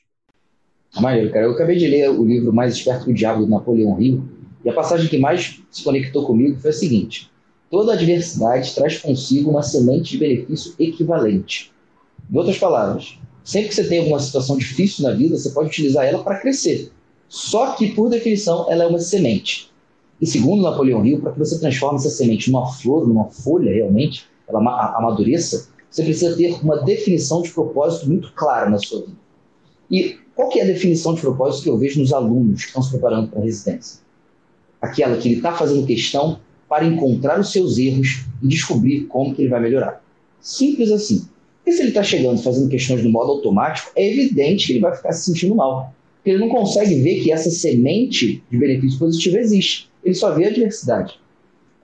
[1.01, 1.45] Maneiro, cara.
[1.45, 4.29] Eu acabei de ler o livro Mais Esperto que o Diabo, do Napoleão Rio,
[4.63, 7.31] e a passagem que mais se conectou comigo foi a seguinte:
[7.69, 11.73] toda adversidade traz consigo uma semente de benefício equivalente.
[12.31, 16.03] Em outras palavras, Sempre que você tem alguma situação difícil na vida, você pode utilizar
[16.03, 16.91] ela para crescer.
[17.29, 19.71] Só que, por definição, ela é uma semente.
[20.19, 24.25] E segundo Napoleão Hill, para que você transforme essa semente numa flor, numa folha realmente,
[24.47, 24.59] ela
[24.97, 29.17] amadureça, você precisa ter uma definição de propósito muito clara na sua vida.
[29.91, 32.81] E qual que é a definição de propósito que eu vejo nos alunos que estão
[32.81, 33.99] se preparando para a residência?
[34.81, 39.43] Aquela que ele está fazendo questão para encontrar os seus erros e descobrir como que
[39.43, 40.03] ele vai melhorar.
[40.41, 41.27] Simples assim.
[41.65, 44.95] Porque se ele está chegando fazendo questões no modo automático, é evidente que ele vai
[44.95, 45.91] ficar se sentindo mal.
[46.17, 49.89] Porque ele não consegue ver que essa semente de benefício positivo existe.
[50.03, 51.19] Ele só vê a adversidade.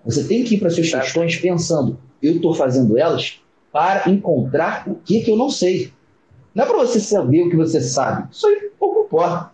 [0.06, 3.40] Você tem que ir para suas questões pensando, eu estou fazendo elas
[3.72, 5.92] para encontrar o que, que eu não sei.
[6.54, 8.32] Não é para você saber o que você sabe.
[8.32, 9.50] Isso aí pouco importa.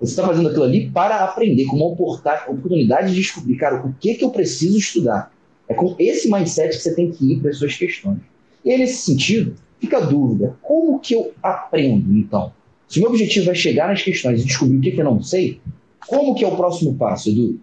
[0.00, 4.14] Você está fazendo aquilo ali para aprender, com uma oportunidade de descobrir, cara, o que,
[4.14, 5.30] que eu preciso estudar.
[5.68, 8.20] É com esse mindset que você tem que ir para as suas questões.
[8.64, 12.52] E aí, nesse sentido, Fica a dúvida, como que eu aprendo, então?
[12.88, 15.22] Se o meu objetivo é chegar nas questões e descobrir o que, que eu não
[15.22, 15.60] sei,
[16.06, 17.58] como que é o próximo passo, Edu?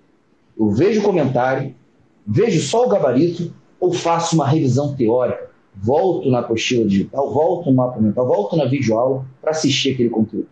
[0.58, 1.73] Eu vejo o comentário,
[2.26, 5.52] vejo só o gabarito ou faço uma revisão teórica?
[5.76, 10.47] Volto na apostila digital, volto no mapa mental, volto na videoaula para assistir aquele conteúdo.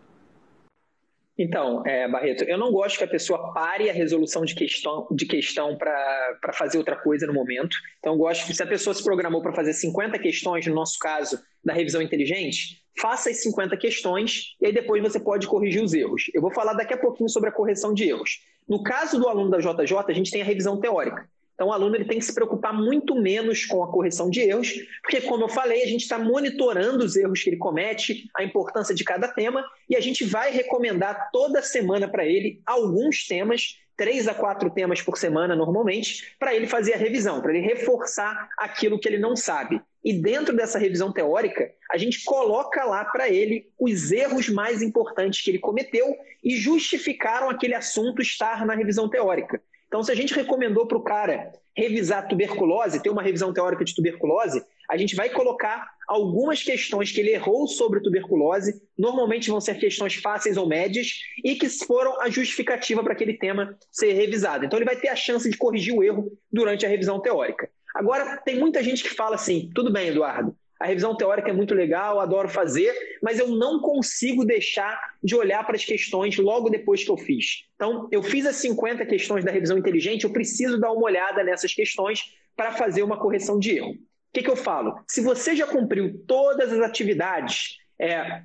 [1.38, 5.26] Então, é, Barreto, eu não gosto que a pessoa pare a resolução de questão, de
[5.26, 7.76] questão para fazer outra coisa no momento.
[8.00, 11.00] Então, eu gosto que se a pessoa se programou para fazer 50 questões, no nosso
[11.00, 15.94] caso, da revisão inteligente, faça as 50 questões e aí depois você pode corrigir os
[15.94, 16.24] erros.
[16.34, 18.40] Eu vou falar daqui a pouquinho sobre a correção de erros.
[18.68, 21.28] No caso do aluno da JJ, a gente tem a revisão teórica.
[21.62, 24.74] Então, o aluno ele tem que se preocupar muito menos com a correção de erros,
[25.04, 28.96] porque, como eu falei, a gente está monitorando os erros que ele comete, a importância
[28.96, 34.28] de cada tema, e a gente vai recomendar toda semana para ele alguns temas, três
[34.28, 39.00] a quatro temas por semana, normalmente, para ele fazer a revisão, para ele reforçar aquilo
[39.00, 39.80] que ele não sabe.
[40.04, 45.44] E dentro dessa revisão teórica, a gente coloca lá para ele os erros mais importantes
[45.44, 49.62] que ele cometeu e justificaram aquele assunto estar na revisão teórica.
[49.92, 53.94] Então, se a gente recomendou para o cara revisar tuberculose, ter uma revisão teórica de
[53.94, 59.78] tuberculose, a gente vai colocar algumas questões que ele errou sobre tuberculose, normalmente vão ser
[59.78, 61.10] questões fáceis ou médias,
[61.44, 64.64] e que foram a justificativa para aquele tema ser revisado.
[64.64, 67.70] Então, ele vai ter a chance de corrigir o erro durante a revisão teórica.
[67.94, 71.76] Agora, tem muita gente que fala assim: tudo bem, Eduardo, a revisão teórica é muito
[71.76, 72.92] legal, adoro fazer,
[73.22, 77.66] mas eu não consigo deixar de olhar para as questões logo depois que eu fiz.
[77.76, 81.74] Então, eu fiz as 50 questões da revisão inteligente, eu preciso dar uma olhada nessas
[81.74, 83.92] questões para fazer uma correção de erro.
[83.92, 85.00] O que, que eu falo?
[85.08, 88.42] Se você já cumpriu todas as atividades, é,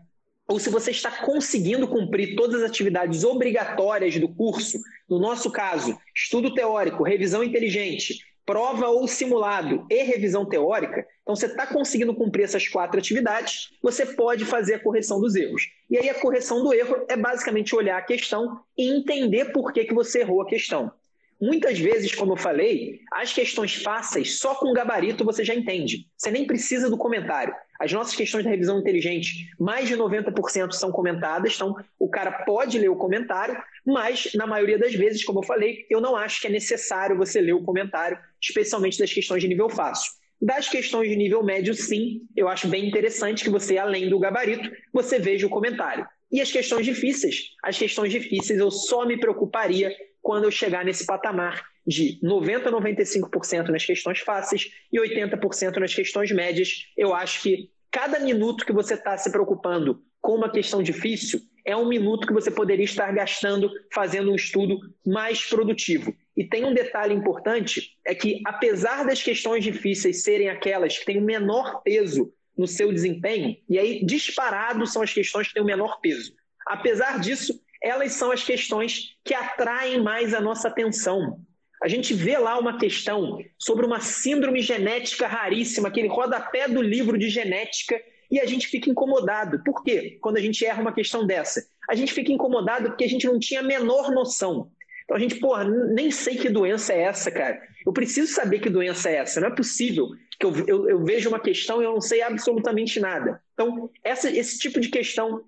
[0.47, 5.99] ou se você está conseguindo cumprir todas as atividades obrigatórias do curso, no nosso caso,
[6.15, 12.45] estudo teórico, revisão inteligente, prova ou simulado e revisão teórica, então você está conseguindo cumprir
[12.45, 15.69] essas quatro atividades, você pode fazer a correção dos erros.
[15.91, 19.85] E aí a correção do erro é basicamente olhar a questão e entender por que,
[19.85, 20.93] que você errou a questão.
[21.41, 26.07] Muitas vezes, como eu falei, as questões fáceis, só com gabarito você já entende.
[26.17, 27.55] Você nem precisa do comentário.
[27.79, 32.79] As nossas questões de revisão inteligente, mais de 90% são comentadas, então o cara pode
[32.79, 36.47] ler o comentário, mas na maioria das vezes, como eu falei, eu não acho que
[36.47, 40.13] é necessário você ler o comentário, especialmente das questões de nível fácil.
[40.41, 44.71] Das questões de nível médio, sim, eu acho bem interessante que você, além do gabarito,
[44.93, 46.07] você veja o comentário.
[46.31, 47.53] E as questões difíceis?
[47.63, 52.73] As questões difíceis eu só me preocuparia quando eu chegar nesse patamar de 90% a
[52.73, 56.87] 95% nas questões fáceis e 80% nas questões médias.
[56.97, 61.77] Eu acho que cada minuto que você está se preocupando com uma questão difícil é
[61.77, 66.15] um minuto que você poderia estar gastando fazendo um estudo mais produtivo.
[66.37, 71.19] E tem um detalhe importante, é que apesar das questões difíceis serem aquelas que têm
[71.19, 75.67] o menor peso no seu desempenho, e aí disparado são as questões que têm o
[75.67, 76.35] menor peso.
[76.67, 81.41] Apesar disso, elas são as questões que atraem mais a nossa atenção.
[81.83, 87.19] A gente vê lá uma questão sobre uma síndrome genética raríssima, aquele rodapé do livro
[87.19, 88.01] de genética,
[88.31, 89.63] e a gente fica incomodado.
[89.63, 90.19] Por quê?
[90.21, 91.65] Quando a gente erra uma questão dessa?
[91.89, 94.71] A gente fica incomodado porque a gente não tinha a menor noção.
[95.05, 97.61] Então a gente, porra, nem sei que doença é essa, cara.
[97.87, 99.41] Eu preciso saber que doença é essa.
[99.41, 100.09] Não é possível
[100.39, 103.41] que eu, eu, eu veja uma questão e eu não sei absolutamente nada.
[103.55, 105.45] Então, essa, esse tipo de questão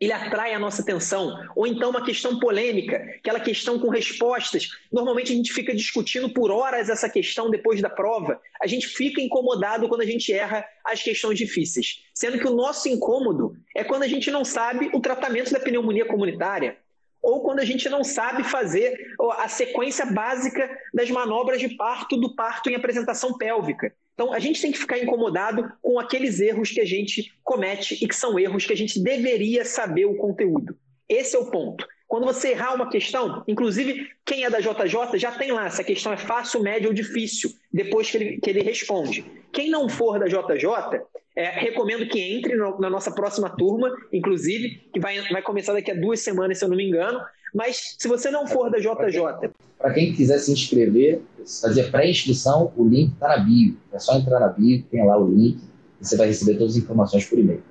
[0.00, 1.32] ele atrai a nossa atenção.
[1.54, 4.68] Ou então uma questão polêmica, aquela questão com respostas.
[4.92, 8.40] Normalmente a gente fica discutindo por horas essa questão depois da prova.
[8.60, 12.02] A gente fica incomodado quando a gente erra as questões difíceis.
[12.12, 16.06] Sendo que o nosso incômodo é quando a gente não sabe o tratamento da pneumonia
[16.06, 16.76] comunitária.
[17.22, 18.98] Ou quando a gente não sabe fazer
[19.38, 23.94] a sequência básica das manobras de parto do parto em apresentação pélvica.
[24.14, 28.06] Então, a gente tem que ficar incomodado com aqueles erros que a gente comete e
[28.06, 30.76] que são erros que a gente deveria saber o conteúdo.
[31.08, 31.86] Esse é o ponto.
[32.14, 35.84] Quando você errar uma questão, inclusive quem é da JJ já tem lá se a
[35.84, 39.24] questão é fácil, média ou difícil, depois que ele, que ele responde.
[39.52, 41.02] Quem não for da JJ,
[41.34, 45.90] é, recomendo que entre no, na nossa próxima turma, inclusive, que vai, vai começar daqui
[45.90, 47.18] a duas semanas, se eu não me engano.
[47.52, 49.50] Mas se você não for da JJ.
[49.76, 51.20] Para quem, quiser se inscrever,
[51.62, 53.76] fazer pré-inscrição, o link está na bio.
[53.92, 55.58] É só entrar na bio, tem lá o link,
[56.00, 57.64] e você vai receber todas as informações por e-mail.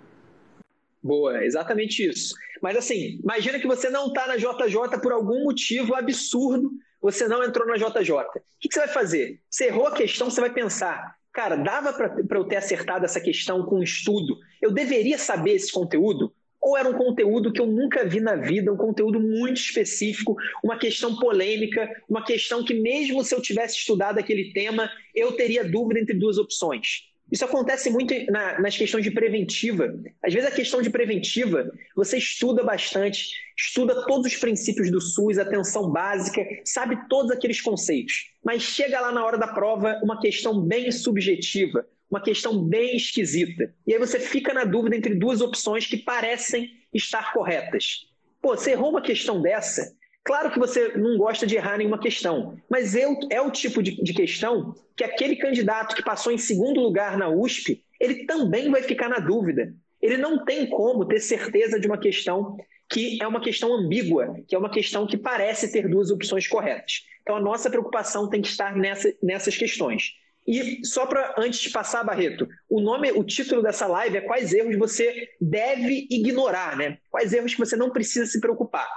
[1.02, 2.36] Boa, exatamente isso.
[2.64, 7.44] Mas assim, imagina que você não está na JJ por algum motivo absurdo, você não
[7.44, 8.12] entrou na JJ.
[8.14, 8.24] O
[8.58, 9.42] que, que você vai fazer?
[9.50, 13.66] Você errou a questão, você vai pensar, cara, dava para eu ter acertado essa questão
[13.66, 14.38] com estudo?
[14.62, 16.34] Eu deveria saber esse conteúdo?
[16.62, 20.78] Ou era um conteúdo que eu nunca vi na vida, um conteúdo muito específico, uma
[20.78, 26.00] questão polêmica, uma questão que, mesmo se eu tivesse estudado aquele tema, eu teria dúvida
[26.00, 27.13] entre duas opções?
[27.34, 29.92] Isso acontece muito na, nas questões de preventiva.
[30.22, 33.28] Às vezes, a questão de preventiva, você estuda bastante,
[33.58, 38.30] estuda todos os princípios do SUS, atenção básica, sabe todos aqueles conceitos.
[38.46, 43.74] Mas chega lá na hora da prova uma questão bem subjetiva, uma questão bem esquisita.
[43.88, 48.12] E aí você fica na dúvida entre duas opções que parecem estar corretas.
[48.40, 49.92] Pô, você errou uma questão dessa,
[50.24, 54.02] Claro que você não gosta de errar nenhuma questão, mas eu, é o tipo de,
[54.02, 58.82] de, questão que aquele candidato que passou em segundo lugar na USP, ele também vai
[58.82, 59.74] ficar na dúvida.
[60.02, 62.58] Ele não tem como ter certeza de uma questão
[62.90, 67.04] que é uma questão ambígua, que é uma questão que parece ter duas opções corretas.
[67.22, 70.14] Então a nossa preocupação tem que estar nessa, nessas questões.
[70.48, 74.54] E só para antes de passar, Barreto, o nome, o título dessa live é quais
[74.54, 76.98] erros você deve ignorar, né?
[77.10, 78.90] Quais erros que você não precisa se preocupar.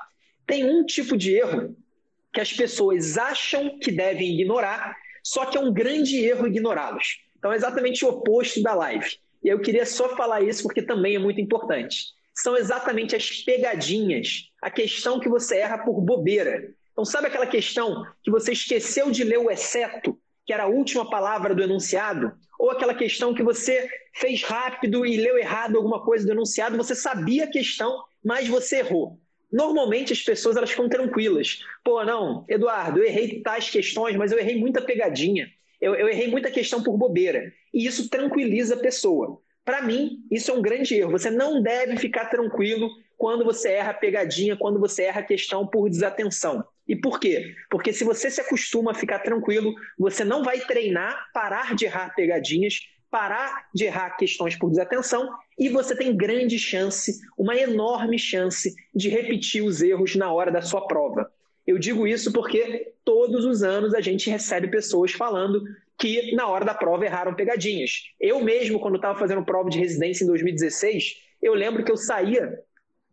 [0.46, 1.76] Tem um tipo de erro
[2.32, 7.20] que as pessoas acham que devem ignorar, só que é um grande erro ignorá-los.
[7.38, 9.18] Então é exatamente o oposto da live.
[9.42, 12.14] E eu queria só falar isso porque também é muito importante.
[12.34, 16.68] São exatamente as pegadinhas, a questão que você erra por bobeira.
[16.92, 21.10] Então, sabe aquela questão que você esqueceu de ler o exceto que era a última
[21.10, 26.24] palavra do enunciado, ou aquela questão que você fez rápido e leu errado alguma coisa
[26.24, 29.18] do enunciado, você sabia a questão, mas você errou.
[29.50, 31.60] Normalmente as pessoas elas ficam tranquilas.
[31.84, 35.48] Pô, não, Eduardo, eu errei tais questões, mas eu errei muita pegadinha.
[35.80, 37.52] Eu, eu errei muita questão por bobeira.
[37.72, 39.40] E isso tranquiliza a pessoa.
[39.64, 41.12] Para mim, isso é um grande erro.
[41.12, 46.64] Você não deve ficar tranquilo quando você erra pegadinha, quando você erra questão por desatenção.
[46.86, 47.54] E por quê?
[47.70, 52.14] Porque se você se acostuma a ficar tranquilo, você não vai treinar, parar de errar
[52.14, 52.78] pegadinhas,
[53.16, 55.26] parar de errar questões por desatenção
[55.58, 60.60] e você tem grande chance, uma enorme chance de repetir os erros na hora da
[60.60, 61.26] sua prova.
[61.66, 65.64] Eu digo isso porque todos os anos a gente recebe pessoas falando
[65.98, 68.02] que na hora da prova erraram pegadinhas.
[68.20, 72.62] Eu mesmo, quando estava fazendo prova de residência em 2016, eu lembro que eu saía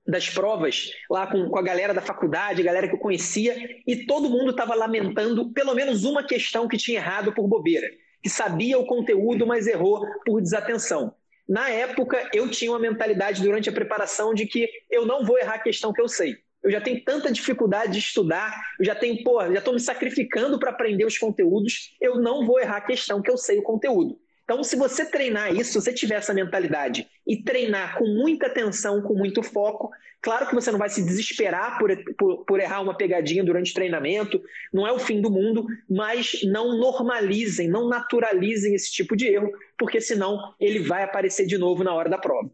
[0.05, 3.55] das provas lá com, com a galera da faculdade, galera que eu conhecia,
[3.87, 7.87] e todo mundo estava lamentando pelo menos uma questão que tinha errado por bobeira,
[8.23, 11.13] que sabia o conteúdo, mas errou por desatenção.
[11.47, 15.55] Na época, eu tinha uma mentalidade durante a preparação de que eu não vou errar
[15.55, 16.37] a questão que eu sei.
[16.63, 20.57] Eu já tenho tanta dificuldade de estudar, eu já tenho, pô, já estou me sacrificando
[20.57, 24.17] para aprender os conteúdos, eu não vou errar a questão que eu sei o conteúdo.
[24.43, 29.01] Então, se você treinar isso, se você tiver essa mentalidade e treinar com muita atenção,
[29.01, 29.89] com muito foco,
[30.21, 33.73] claro que você não vai se desesperar por, por, por, errar uma pegadinha durante o
[33.73, 34.41] treinamento,
[34.73, 39.49] não é o fim do mundo, mas não normalizem, não naturalizem esse tipo de erro,
[39.77, 42.49] porque senão ele vai aparecer de novo na hora da prova.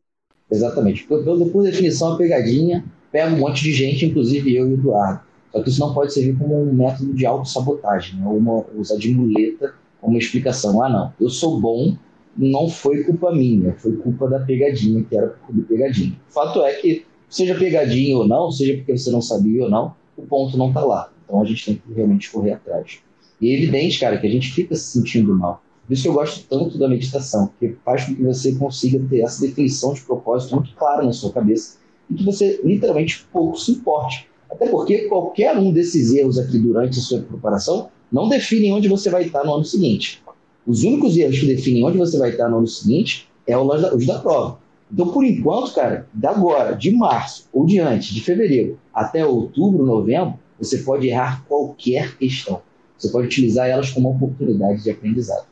[0.52, 1.06] Exatamente.
[1.06, 5.22] Por, por definição, a pegadinha pega um monte de gente, inclusive eu e o Eduardo.
[5.52, 9.10] Só que isso não pode servir como um método de autossabotagem, ou uma, usar de
[9.10, 10.84] muleta uma explicação.
[10.84, 11.96] Ah, não, eu sou bom,
[12.38, 16.16] não foi culpa minha, foi culpa da pegadinha, que era do pegadinha.
[16.30, 19.94] O fato é que, seja pegadinha ou não, seja porque você não sabia ou não,
[20.18, 21.12] o ponto não está lá.
[21.26, 23.00] Então a gente tem que realmente correr atrás.
[23.42, 25.62] E é evidente, cara, que a gente fica se sentindo mal.
[25.86, 29.22] Por isso que eu gosto tanto da meditação, porque faz com que você consiga ter
[29.22, 31.78] essa definição de propósito muito clara na sua cabeça
[32.10, 34.28] e que você literalmente pouco se importe.
[34.52, 39.10] Até porque qualquer um desses erros aqui durante a sua preparação não definem onde você
[39.10, 40.22] vai estar no ano seguinte.
[40.66, 44.20] Os únicos erros que definem onde você vai estar no ano seguinte é os da
[44.20, 44.60] prova.
[44.92, 50.34] Então, por enquanto, cara, da agora, de março ou diante, de fevereiro até outubro, novembro,
[50.58, 52.62] você pode errar qualquer questão.
[52.98, 55.46] Você pode utilizar elas como oportunidade de aprendizado.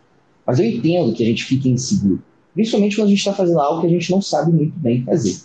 [0.46, 2.22] Mas eu entendo que a gente fique inseguro,
[2.54, 5.38] principalmente quando a gente está fazendo algo que a gente não sabe muito bem fazer.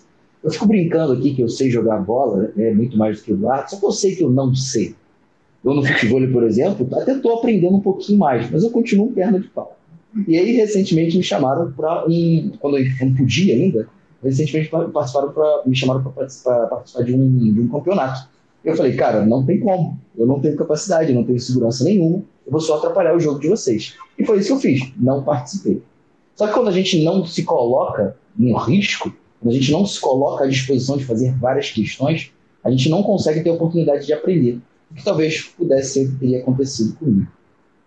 [0.43, 3.37] Eu fico brincando aqui que eu sei jogar bola, é muito mais do que o
[3.37, 4.97] Eduardo, só que eu sei que eu não sei.
[5.65, 9.39] Eu no futebol, por exemplo, até estou aprendendo um pouquinho mais, mas eu continuo perna
[9.39, 9.77] de pau.
[10.27, 12.53] E aí, recentemente, me chamaram para um.
[12.59, 13.89] Quando eu não podia ainda,
[14.23, 18.29] recentemente participaram pra, me chamaram para participar, participar de, um, de um campeonato.
[18.65, 19.99] Eu falei, cara, não tem como.
[20.17, 22.23] Eu não tenho capacidade, não tenho segurança nenhuma.
[22.45, 23.97] Eu vou só atrapalhar o jogo de vocês.
[24.19, 24.93] E foi isso que eu fiz.
[24.97, 25.83] Não participei.
[26.37, 30.01] Só que quando a gente não se coloca em risco, quando a gente não se
[30.01, 32.33] coloca à disposição de fazer várias questões,
[32.63, 34.61] a gente não consegue ter oportunidade de aprender
[34.95, 37.29] que talvez pudesse teria acontecido comigo.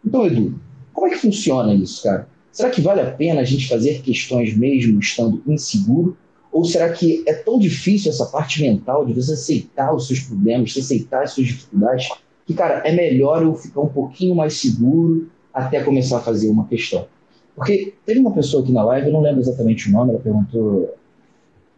[0.05, 0.59] Então, Edu,
[0.93, 2.27] como é que funciona isso, cara?
[2.51, 6.17] Será que vale a pena a gente fazer questões mesmo estando inseguro?
[6.51, 10.71] Ou será que é tão difícil essa parte mental de você aceitar os seus problemas,
[10.71, 12.07] de aceitar as suas dificuldades,
[12.45, 16.65] que, cara, é melhor eu ficar um pouquinho mais seguro até começar a fazer uma
[16.65, 17.07] questão?
[17.55, 20.95] Porque teve uma pessoa aqui na live, eu não lembro exatamente o nome, ela perguntou.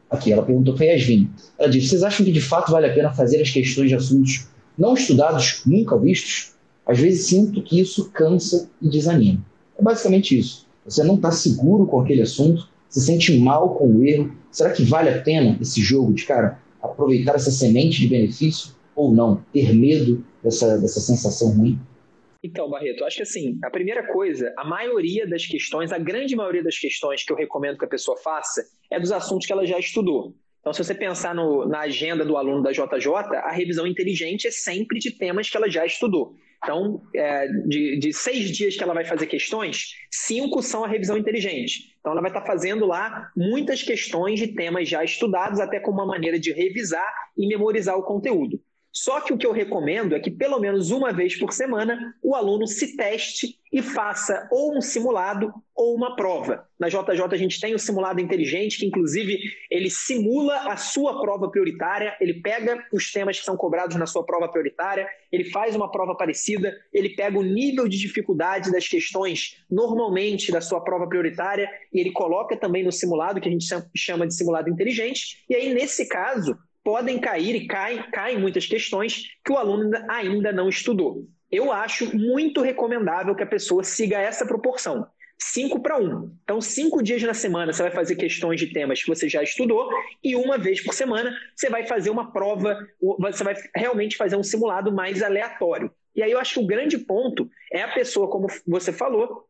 [0.10, 1.30] Aqui, ela perguntou, foi Yasmin.
[1.58, 4.48] Ela disse: vocês acham que de fato vale a pena fazer as questões de assuntos
[4.78, 6.54] não estudados, nunca vistos,
[6.86, 9.44] às vezes sinto que isso cansa e desanima.
[9.78, 10.68] É basicamente isso.
[10.86, 14.34] Você não está seguro com aquele assunto, se sente mal com o erro.
[14.52, 19.14] Será que vale a pena esse jogo de cara aproveitar essa semente de benefício ou
[19.14, 19.44] não?
[19.52, 21.78] Ter medo dessa, dessa sensação ruim?
[22.42, 26.64] Então, Barreto, acho que assim, a primeira coisa, a maioria das questões, a grande maioria
[26.64, 29.78] das questões que eu recomendo que a pessoa faça é dos assuntos que ela já
[29.78, 30.34] estudou.
[30.68, 34.51] Então, se você pensar no, na agenda do aluno da JJ, a revisão inteligente é
[34.51, 36.36] sempre de temas que ela já estudou.
[36.61, 41.18] Então, é, de, de, seis dias que ela vai fazer questões, cinco são a revisão
[41.18, 41.95] inteligente.
[42.01, 46.05] Então, ela vai estar fazendo lá muitas questões de temas já estudados, até como uma
[46.05, 47.07] maneira de revisar
[47.38, 48.59] e memorizar o conteúdo.
[49.00, 52.34] Só que o que eu recomendo é que pelo menos uma vez por semana o
[52.34, 56.68] aluno se teste e faça ou um simulado ou uma prova.
[56.80, 59.38] Na JJ a gente tem o simulado inteligente, que inclusive
[59.70, 64.26] ele simula a sua prova prioritária, ele pega os temas que são cobrados na sua
[64.26, 69.64] prova prioritária, ele faz uma prova parecida, ele pega o nível de dificuldade das questões
[69.70, 74.26] normalmente da sua prova prioritária e ele coloca também no simulado, que a gente chama
[74.26, 76.58] de simulado inteligente, e aí nesse caso
[76.88, 81.28] podem cair e caem, caem muitas questões que o aluno ainda não estudou.
[81.52, 85.06] Eu acho muito recomendável que a pessoa siga essa proporção.
[85.38, 86.32] 5 para 1.
[86.46, 89.90] Então, cinco dias na semana você vai fazer questões de temas que você já estudou
[90.24, 92.80] e uma vez por semana você vai fazer uma prova,
[93.20, 95.92] você vai realmente fazer um simulado mais aleatório.
[96.16, 99.46] E aí eu acho que o grande ponto é a pessoa, como você falou,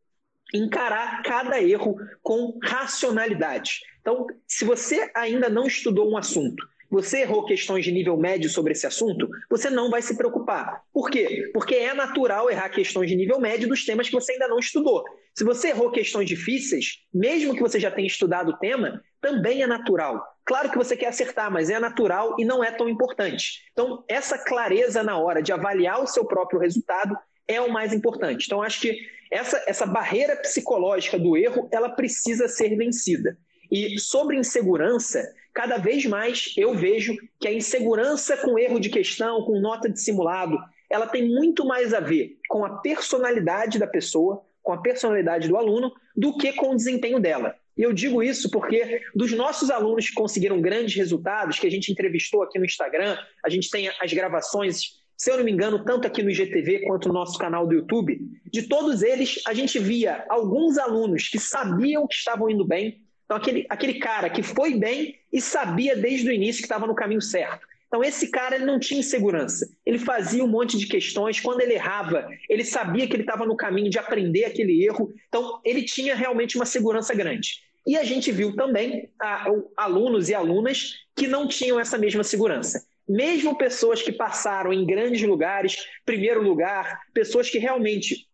[0.52, 3.82] encarar cada erro com racionalidade.
[4.02, 8.74] Então, se você ainda não estudou um assunto, você errou questões de nível médio sobre
[8.74, 10.84] esse assunto, você não vai se preocupar.
[10.94, 11.50] Por quê?
[11.54, 15.04] Porque é natural errar questões de nível médio dos temas que você ainda não estudou.
[15.34, 19.68] Se você errou questões difíceis, mesmo que você já tenha estudado o tema, também é
[19.68, 20.24] natural.
[20.46, 23.64] Claro que você quer acertar, mas é natural e não é tão importante.
[23.74, 27.16] Então, essa clareza na hora de avaliar o seu próprio resultado
[27.48, 28.46] é o mais importante.
[28.46, 28.98] Então, acho que
[29.32, 33.38] essa, essa barreira psicológica do erro, ela precisa ser vencida.
[33.70, 35.22] E sobre insegurança,
[35.58, 40.00] cada vez mais eu vejo que a insegurança com erro de questão, com nota de
[40.00, 40.56] simulado,
[40.88, 45.58] ela tem muito mais a ver com a personalidade da pessoa, com a personalidade do
[45.58, 47.56] aluno, do que com o desempenho dela.
[47.76, 51.92] E eu digo isso porque dos nossos alunos que conseguiram grandes resultados, que a gente
[51.92, 56.06] entrevistou aqui no Instagram, a gente tem as gravações se eu não me engano, tanto
[56.06, 58.20] aqui no IGTV quanto no nosso canal do YouTube,
[58.54, 63.02] de todos eles, a gente via alguns alunos que sabiam que estavam indo bem.
[63.28, 66.96] Então, aquele, aquele cara que foi bem e sabia desde o início que estava no
[66.96, 67.68] caminho certo.
[67.86, 69.70] Então, esse cara ele não tinha insegurança.
[69.86, 71.42] Ele fazia um monte de questões.
[71.42, 75.14] Quando ele errava, ele sabia que ele estava no caminho de aprender aquele erro.
[75.28, 77.62] Então, ele tinha realmente uma segurança grande.
[77.86, 82.86] E a gente viu também a, alunos e alunas que não tinham essa mesma segurança
[83.08, 88.28] mesmo pessoas que passaram em grandes lugares, primeiro lugar, pessoas que realmente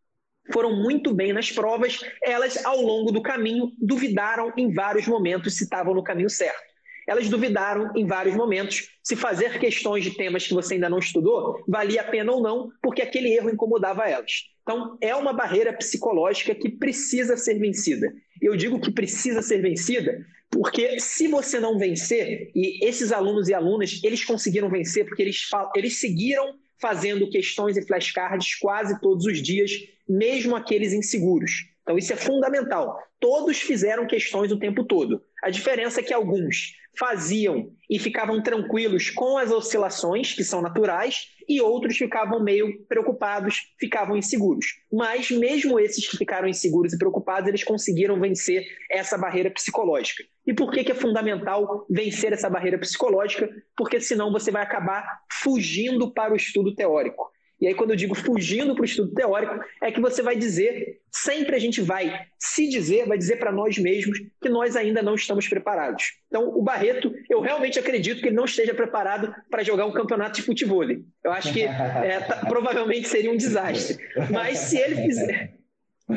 [0.52, 5.64] foram muito bem nas provas, elas, ao longo do caminho, duvidaram em vários momentos se
[5.64, 6.74] estavam no caminho certo.
[7.08, 11.62] Elas duvidaram em vários momentos se fazer questões de temas que você ainda não estudou
[11.68, 14.32] valia a pena ou não, porque aquele erro incomodava elas.
[14.62, 18.08] Então, é uma barreira psicológica que precisa ser vencida.
[18.42, 23.54] Eu digo que precisa ser vencida porque se você não vencer, e esses alunos e
[23.56, 29.42] alunas, eles conseguiram vencer porque eles, eles seguiram fazendo questões e flashcards quase todos os
[29.42, 29.72] dias,
[30.08, 31.52] mesmo aqueles inseguros.
[31.82, 32.98] Então, isso é fundamental.
[33.20, 35.22] Todos fizeram questões o tempo todo.
[35.44, 41.28] A diferença é que alguns faziam e ficavam tranquilos com as oscilações, que são naturais,
[41.48, 44.66] e outros ficavam meio preocupados, ficavam inseguros.
[44.92, 50.24] Mas, mesmo esses que ficaram inseguros e preocupados, eles conseguiram vencer essa barreira psicológica.
[50.46, 53.50] E por que, que é fundamental vencer essa barreira psicológica?
[53.76, 55.06] Porque senão você vai acabar
[55.42, 57.33] fugindo para o estudo teórico.
[57.64, 61.00] E aí, quando eu digo fugindo para o estudo teórico, é que você vai dizer,
[61.10, 65.16] sempre a gente vai se dizer, vai dizer para nós mesmos que nós ainda não
[65.16, 66.12] estamos preparados.
[66.28, 70.36] Então, o Barreto, eu realmente acredito que ele não esteja preparado para jogar um campeonato
[70.36, 70.84] de futebol.
[70.84, 73.98] Eu acho que é, tá, provavelmente seria um desastre.
[74.30, 75.54] Mas se ele fizer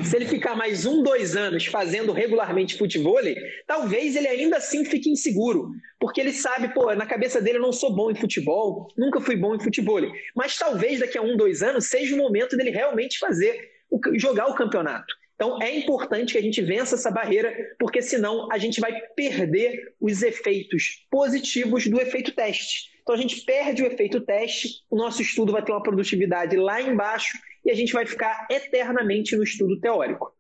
[0.03, 3.21] se ele ficar mais um, dois anos fazendo regularmente futebol,
[3.67, 5.71] talvez ele ainda assim fique inseguro.
[6.01, 9.37] Porque ele sabe, pô, na cabeça dele eu não sou bom em futebol, nunca fui
[9.37, 10.01] bom em futebol.
[10.35, 13.71] Mas talvez daqui a um, dois anos seja o momento dele realmente fazer,
[14.17, 15.15] jogar o campeonato.
[15.37, 19.95] Então é importante que a gente vença essa barreira, porque senão a gente vai perder
[20.01, 22.97] os efeitos positivos do efeito teste.
[23.03, 26.81] Então a gente perde o efeito teste, o nosso estudo vai ter uma produtividade lá
[26.81, 30.33] embaixo e a gente vai ficar eternamente no estudo teórico.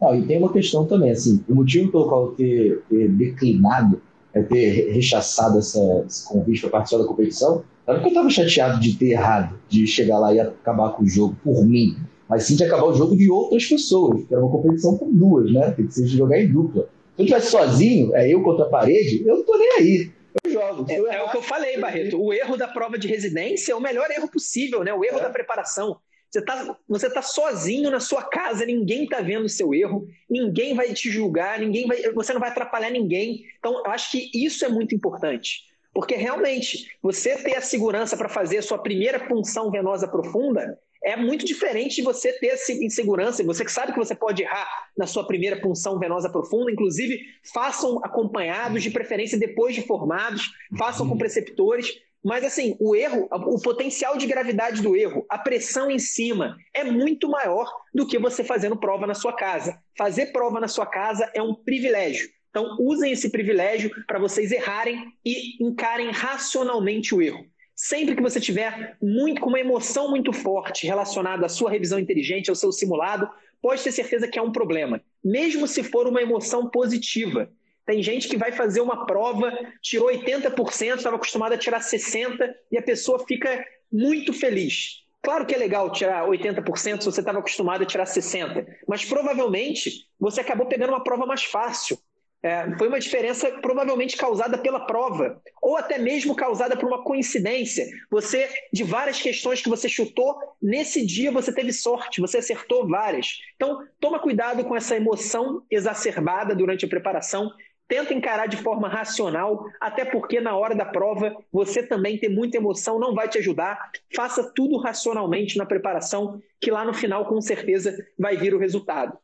[0.00, 4.00] Não, e tem uma questão também, assim, o motivo pelo qual eu ter, ter declinado,
[4.32, 8.30] é ter rechaçado essa, esse convite para participar da competição, não é porque eu estava
[8.30, 11.96] chateado de ter errado, de chegar lá e acabar com o jogo por mim,
[12.28, 15.52] mas sim de acabar o jogo de outras pessoas, que era uma competição com duas,
[15.52, 15.72] né?
[15.72, 16.88] Tem que ser de jogar em dupla.
[17.16, 20.10] Se eu estivesse sozinho, é eu contra a parede, eu não tô nem aí.
[20.44, 20.86] Eu jogo.
[20.88, 22.18] É, é, o que eu falei, Barreto.
[22.18, 24.94] O erro da prova de residência é o melhor erro possível, né?
[24.94, 25.22] O erro é.
[25.22, 25.98] da preparação.
[26.32, 30.74] Você está você tá sozinho na sua casa, ninguém está vendo o seu erro, ninguém
[30.74, 33.44] vai te julgar, ninguém vai, você não vai atrapalhar ninguém.
[33.58, 35.70] Então, eu acho que isso é muito importante.
[35.92, 41.16] Porque realmente, você ter a segurança para fazer a sua primeira punção venosa profunda é
[41.16, 43.44] muito diferente de você ter essa insegurança.
[43.44, 47.20] Você que sabe que você pode errar na sua primeira punção venosa profunda, inclusive
[47.52, 51.92] façam acompanhados, de preferência depois de formados, façam com preceptores,
[52.24, 56.84] mas assim, o erro, o potencial de gravidade do erro, a pressão em cima é
[56.84, 59.78] muito maior do que você fazendo prova na sua casa.
[59.98, 62.28] Fazer prova na sua casa é um privilégio.
[62.50, 67.46] Então, usem esse privilégio para vocês errarem e encarem racionalmente o erro.
[67.74, 72.50] Sempre que você tiver muito, com uma emoção muito forte relacionada à sua revisão inteligente,
[72.50, 73.28] ao seu simulado,
[73.60, 77.50] pode ter certeza que é um problema, mesmo se for uma emoção positiva.
[77.84, 82.78] Tem gente que vai fazer uma prova, tirou 80%, estava acostumada a tirar 60% e
[82.78, 85.02] a pessoa fica muito feliz.
[85.22, 90.06] Claro que é legal tirar 80% se você estava acostumado a tirar 60%, mas provavelmente
[90.18, 91.98] você acabou pegando uma prova mais fácil.
[92.44, 97.86] É, foi uma diferença provavelmente causada pela prova, ou até mesmo causada por uma coincidência.
[98.10, 103.38] Você, de várias questões que você chutou, nesse dia você teve sorte, você acertou várias.
[103.54, 107.48] Então, toma cuidado com essa emoção exacerbada durante a preparação
[107.92, 112.56] tenta encarar de forma racional, até porque na hora da prova você também tem muita
[112.56, 113.90] emoção, não vai te ajudar.
[114.16, 119.18] Faça tudo racionalmente na preparação, que lá no final com certeza vai vir o resultado.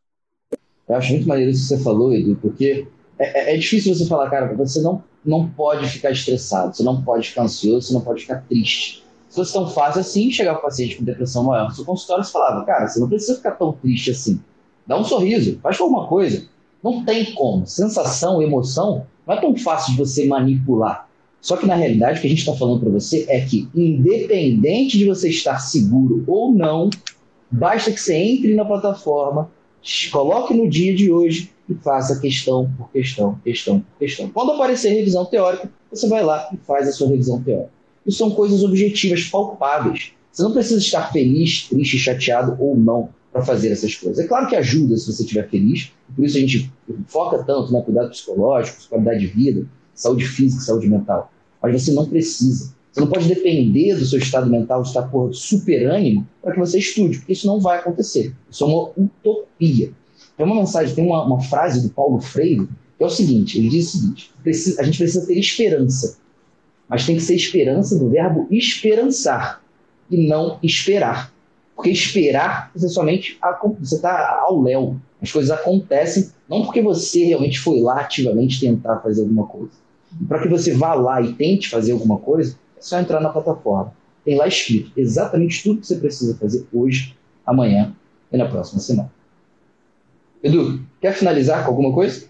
[0.86, 2.86] Eu acho muito maneiro isso que você falou, Edu, porque
[3.18, 7.02] é, é, é difícil você falar, cara, você não, não pode ficar estressado, você não
[7.02, 9.02] pode ficar ansioso, você não pode ficar triste.
[9.30, 12.30] Se fosse tão fácil assim, chegar o paciente com depressão maior no seu consultório e
[12.30, 14.38] falava, cara, você não precisa ficar tão triste assim.
[14.86, 16.46] Dá um sorriso, faz alguma coisa
[16.82, 17.66] não tem como.
[17.66, 21.08] Sensação, emoção, não é tão fácil de você manipular.
[21.40, 24.98] Só que na realidade, o que a gente está falando para você é que, independente
[24.98, 26.90] de você estar seguro ou não,
[27.50, 29.50] basta que você entre na plataforma,
[30.10, 34.28] coloque no dia de hoje e faça questão por questão, questão por questão.
[34.30, 37.70] Quando aparecer revisão teórica, você vai lá e faz a sua revisão teórica.
[38.04, 40.12] Isso são coisas objetivas, palpáveis.
[40.32, 44.24] Você não precisa estar feliz, triste, chateado ou não para fazer essas coisas.
[44.24, 46.72] É claro que ajuda se você estiver feliz, por isso a gente
[47.06, 51.32] foca tanto no cuidado psicológico, qualidade de vida, saúde física, saúde mental.
[51.62, 52.74] Mas você não precisa.
[52.90, 56.78] Você não pode depender do seu estado mental estar por super ânimo para que você
[56.78, 58.34] estude, porque isso não vai acontecer.
[58.50, 59.92] Isso é uma utopia.
[60.36, 62.66] Tem uma mensagem, tem uma, uma frase do Paulo Freire,
[62.96, 64.32] que é o seguinte: ele diz o seguinte,
[64.78, 66.18] a gente precisa ter esperança,
[66.88, 69.62] mas tem que ser esperança do verbo esperançar
[70.10, 71.32] e não esperar.
[71.78, 73.38] Porque esperar, você somente
[73.78, 74.96] você está ao léu.
[75.22, 79.70] As coisas acontecem não porque você realmente foi lá ativamente tentar fazer alguma coisa.
[80.26, 83.94] Para que você vá lá e tente fazer alguma coisa, é só entrar na plataforma.
[84.24, 87.16] Tem lá escrito exatamente tudo que você precisa fazer hoje,
[87.46, 87.94] amanhã
[88.32, 89.12] e na próxima semana.
[90.42, 92.26] Edu, quer finalizar com alguma coisa?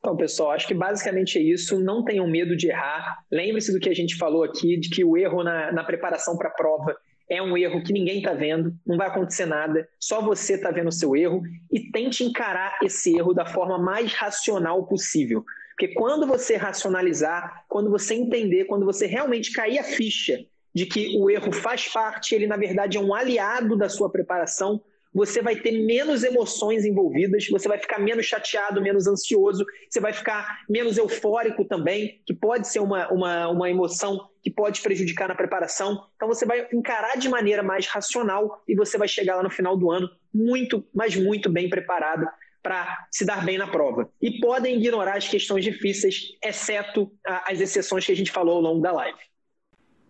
[0.00, 1.80] Então, pessoal, acho que basicamente é isso.
[1.80, 3.24] Não tenham medo de errar.
[3.32, 6.50] Lembre-se do que a gente falou aqui, de que o erro na, na preparação para
[6.50, 6.94] a prova
[7.28, 10.88] é um erro que ninguém está vendo, não vai acontecer nada, só você está vendo
[10.88, 15.44] o seu erro e tente encarar esse erro da forma mais racional possível.
[15.70, 20.38] Porque quando você racionalizar, quando você entender, quando você realmente cair a ficha
[20.74, 24.82] de que o erro faz parte, ele na verdade é um aliado da sua preparação,
[25.14, 30.12] você vai ter menos emoções envolvidas, você vai ficar menos chateado, menos ansioso, você vai
[30.12, 35.34] ficar menos eufórico também, que pode ser uma, uma, uma emoção que pode prejudicar na
[35.34, 36.06] preparação.
[36.16, 39.76] Então você vai encarar de maneira mais racional e você vai chegar lá no final
[39.76, 42.26] do ano muito, mas muito bem preparado
[42.60, 44.08] para se dar bem na prova.
[44.20, 47.12] E podem ignorar as questões difíceis, exceto
[47.46, 49.18] as exceções que a gente falou ao longo da live.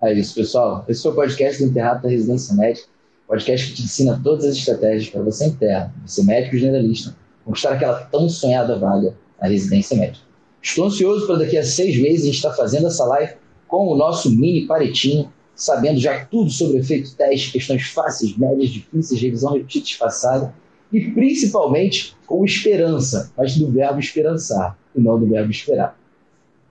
[0.02, 0.84] É isso, pessoal.
[0.88, 2.88] Esse foi o podcast do Interrato da Residência Médica,
[3.27, 7.95] podcast que te ensina todas as estratégias para você interno, você médico generalista, conquistar aquela
[7.95, 10.25] tão sonhada vaga na residência médica.
[10.62, 13.35] Estou ansioso para daqui a seis meses a gente estar fazendo essa live
[13.68, 19.20] com o nosso mini paretinho, sabendo já tudo sobre efeito teste, questões fáceis, médias, difíceis,
[19.20, 20.55] revisão repetida disfarçada
[20.93, 25.99] e principalmente com esperança, mas do verbo esperançar e não do verbo esperar.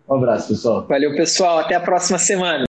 [0.10, 0.86] Um abraço, pessoal.
[0.88, 1.60] Valeu, pessoal.
[1.60, 2.66] Até a próxima semana.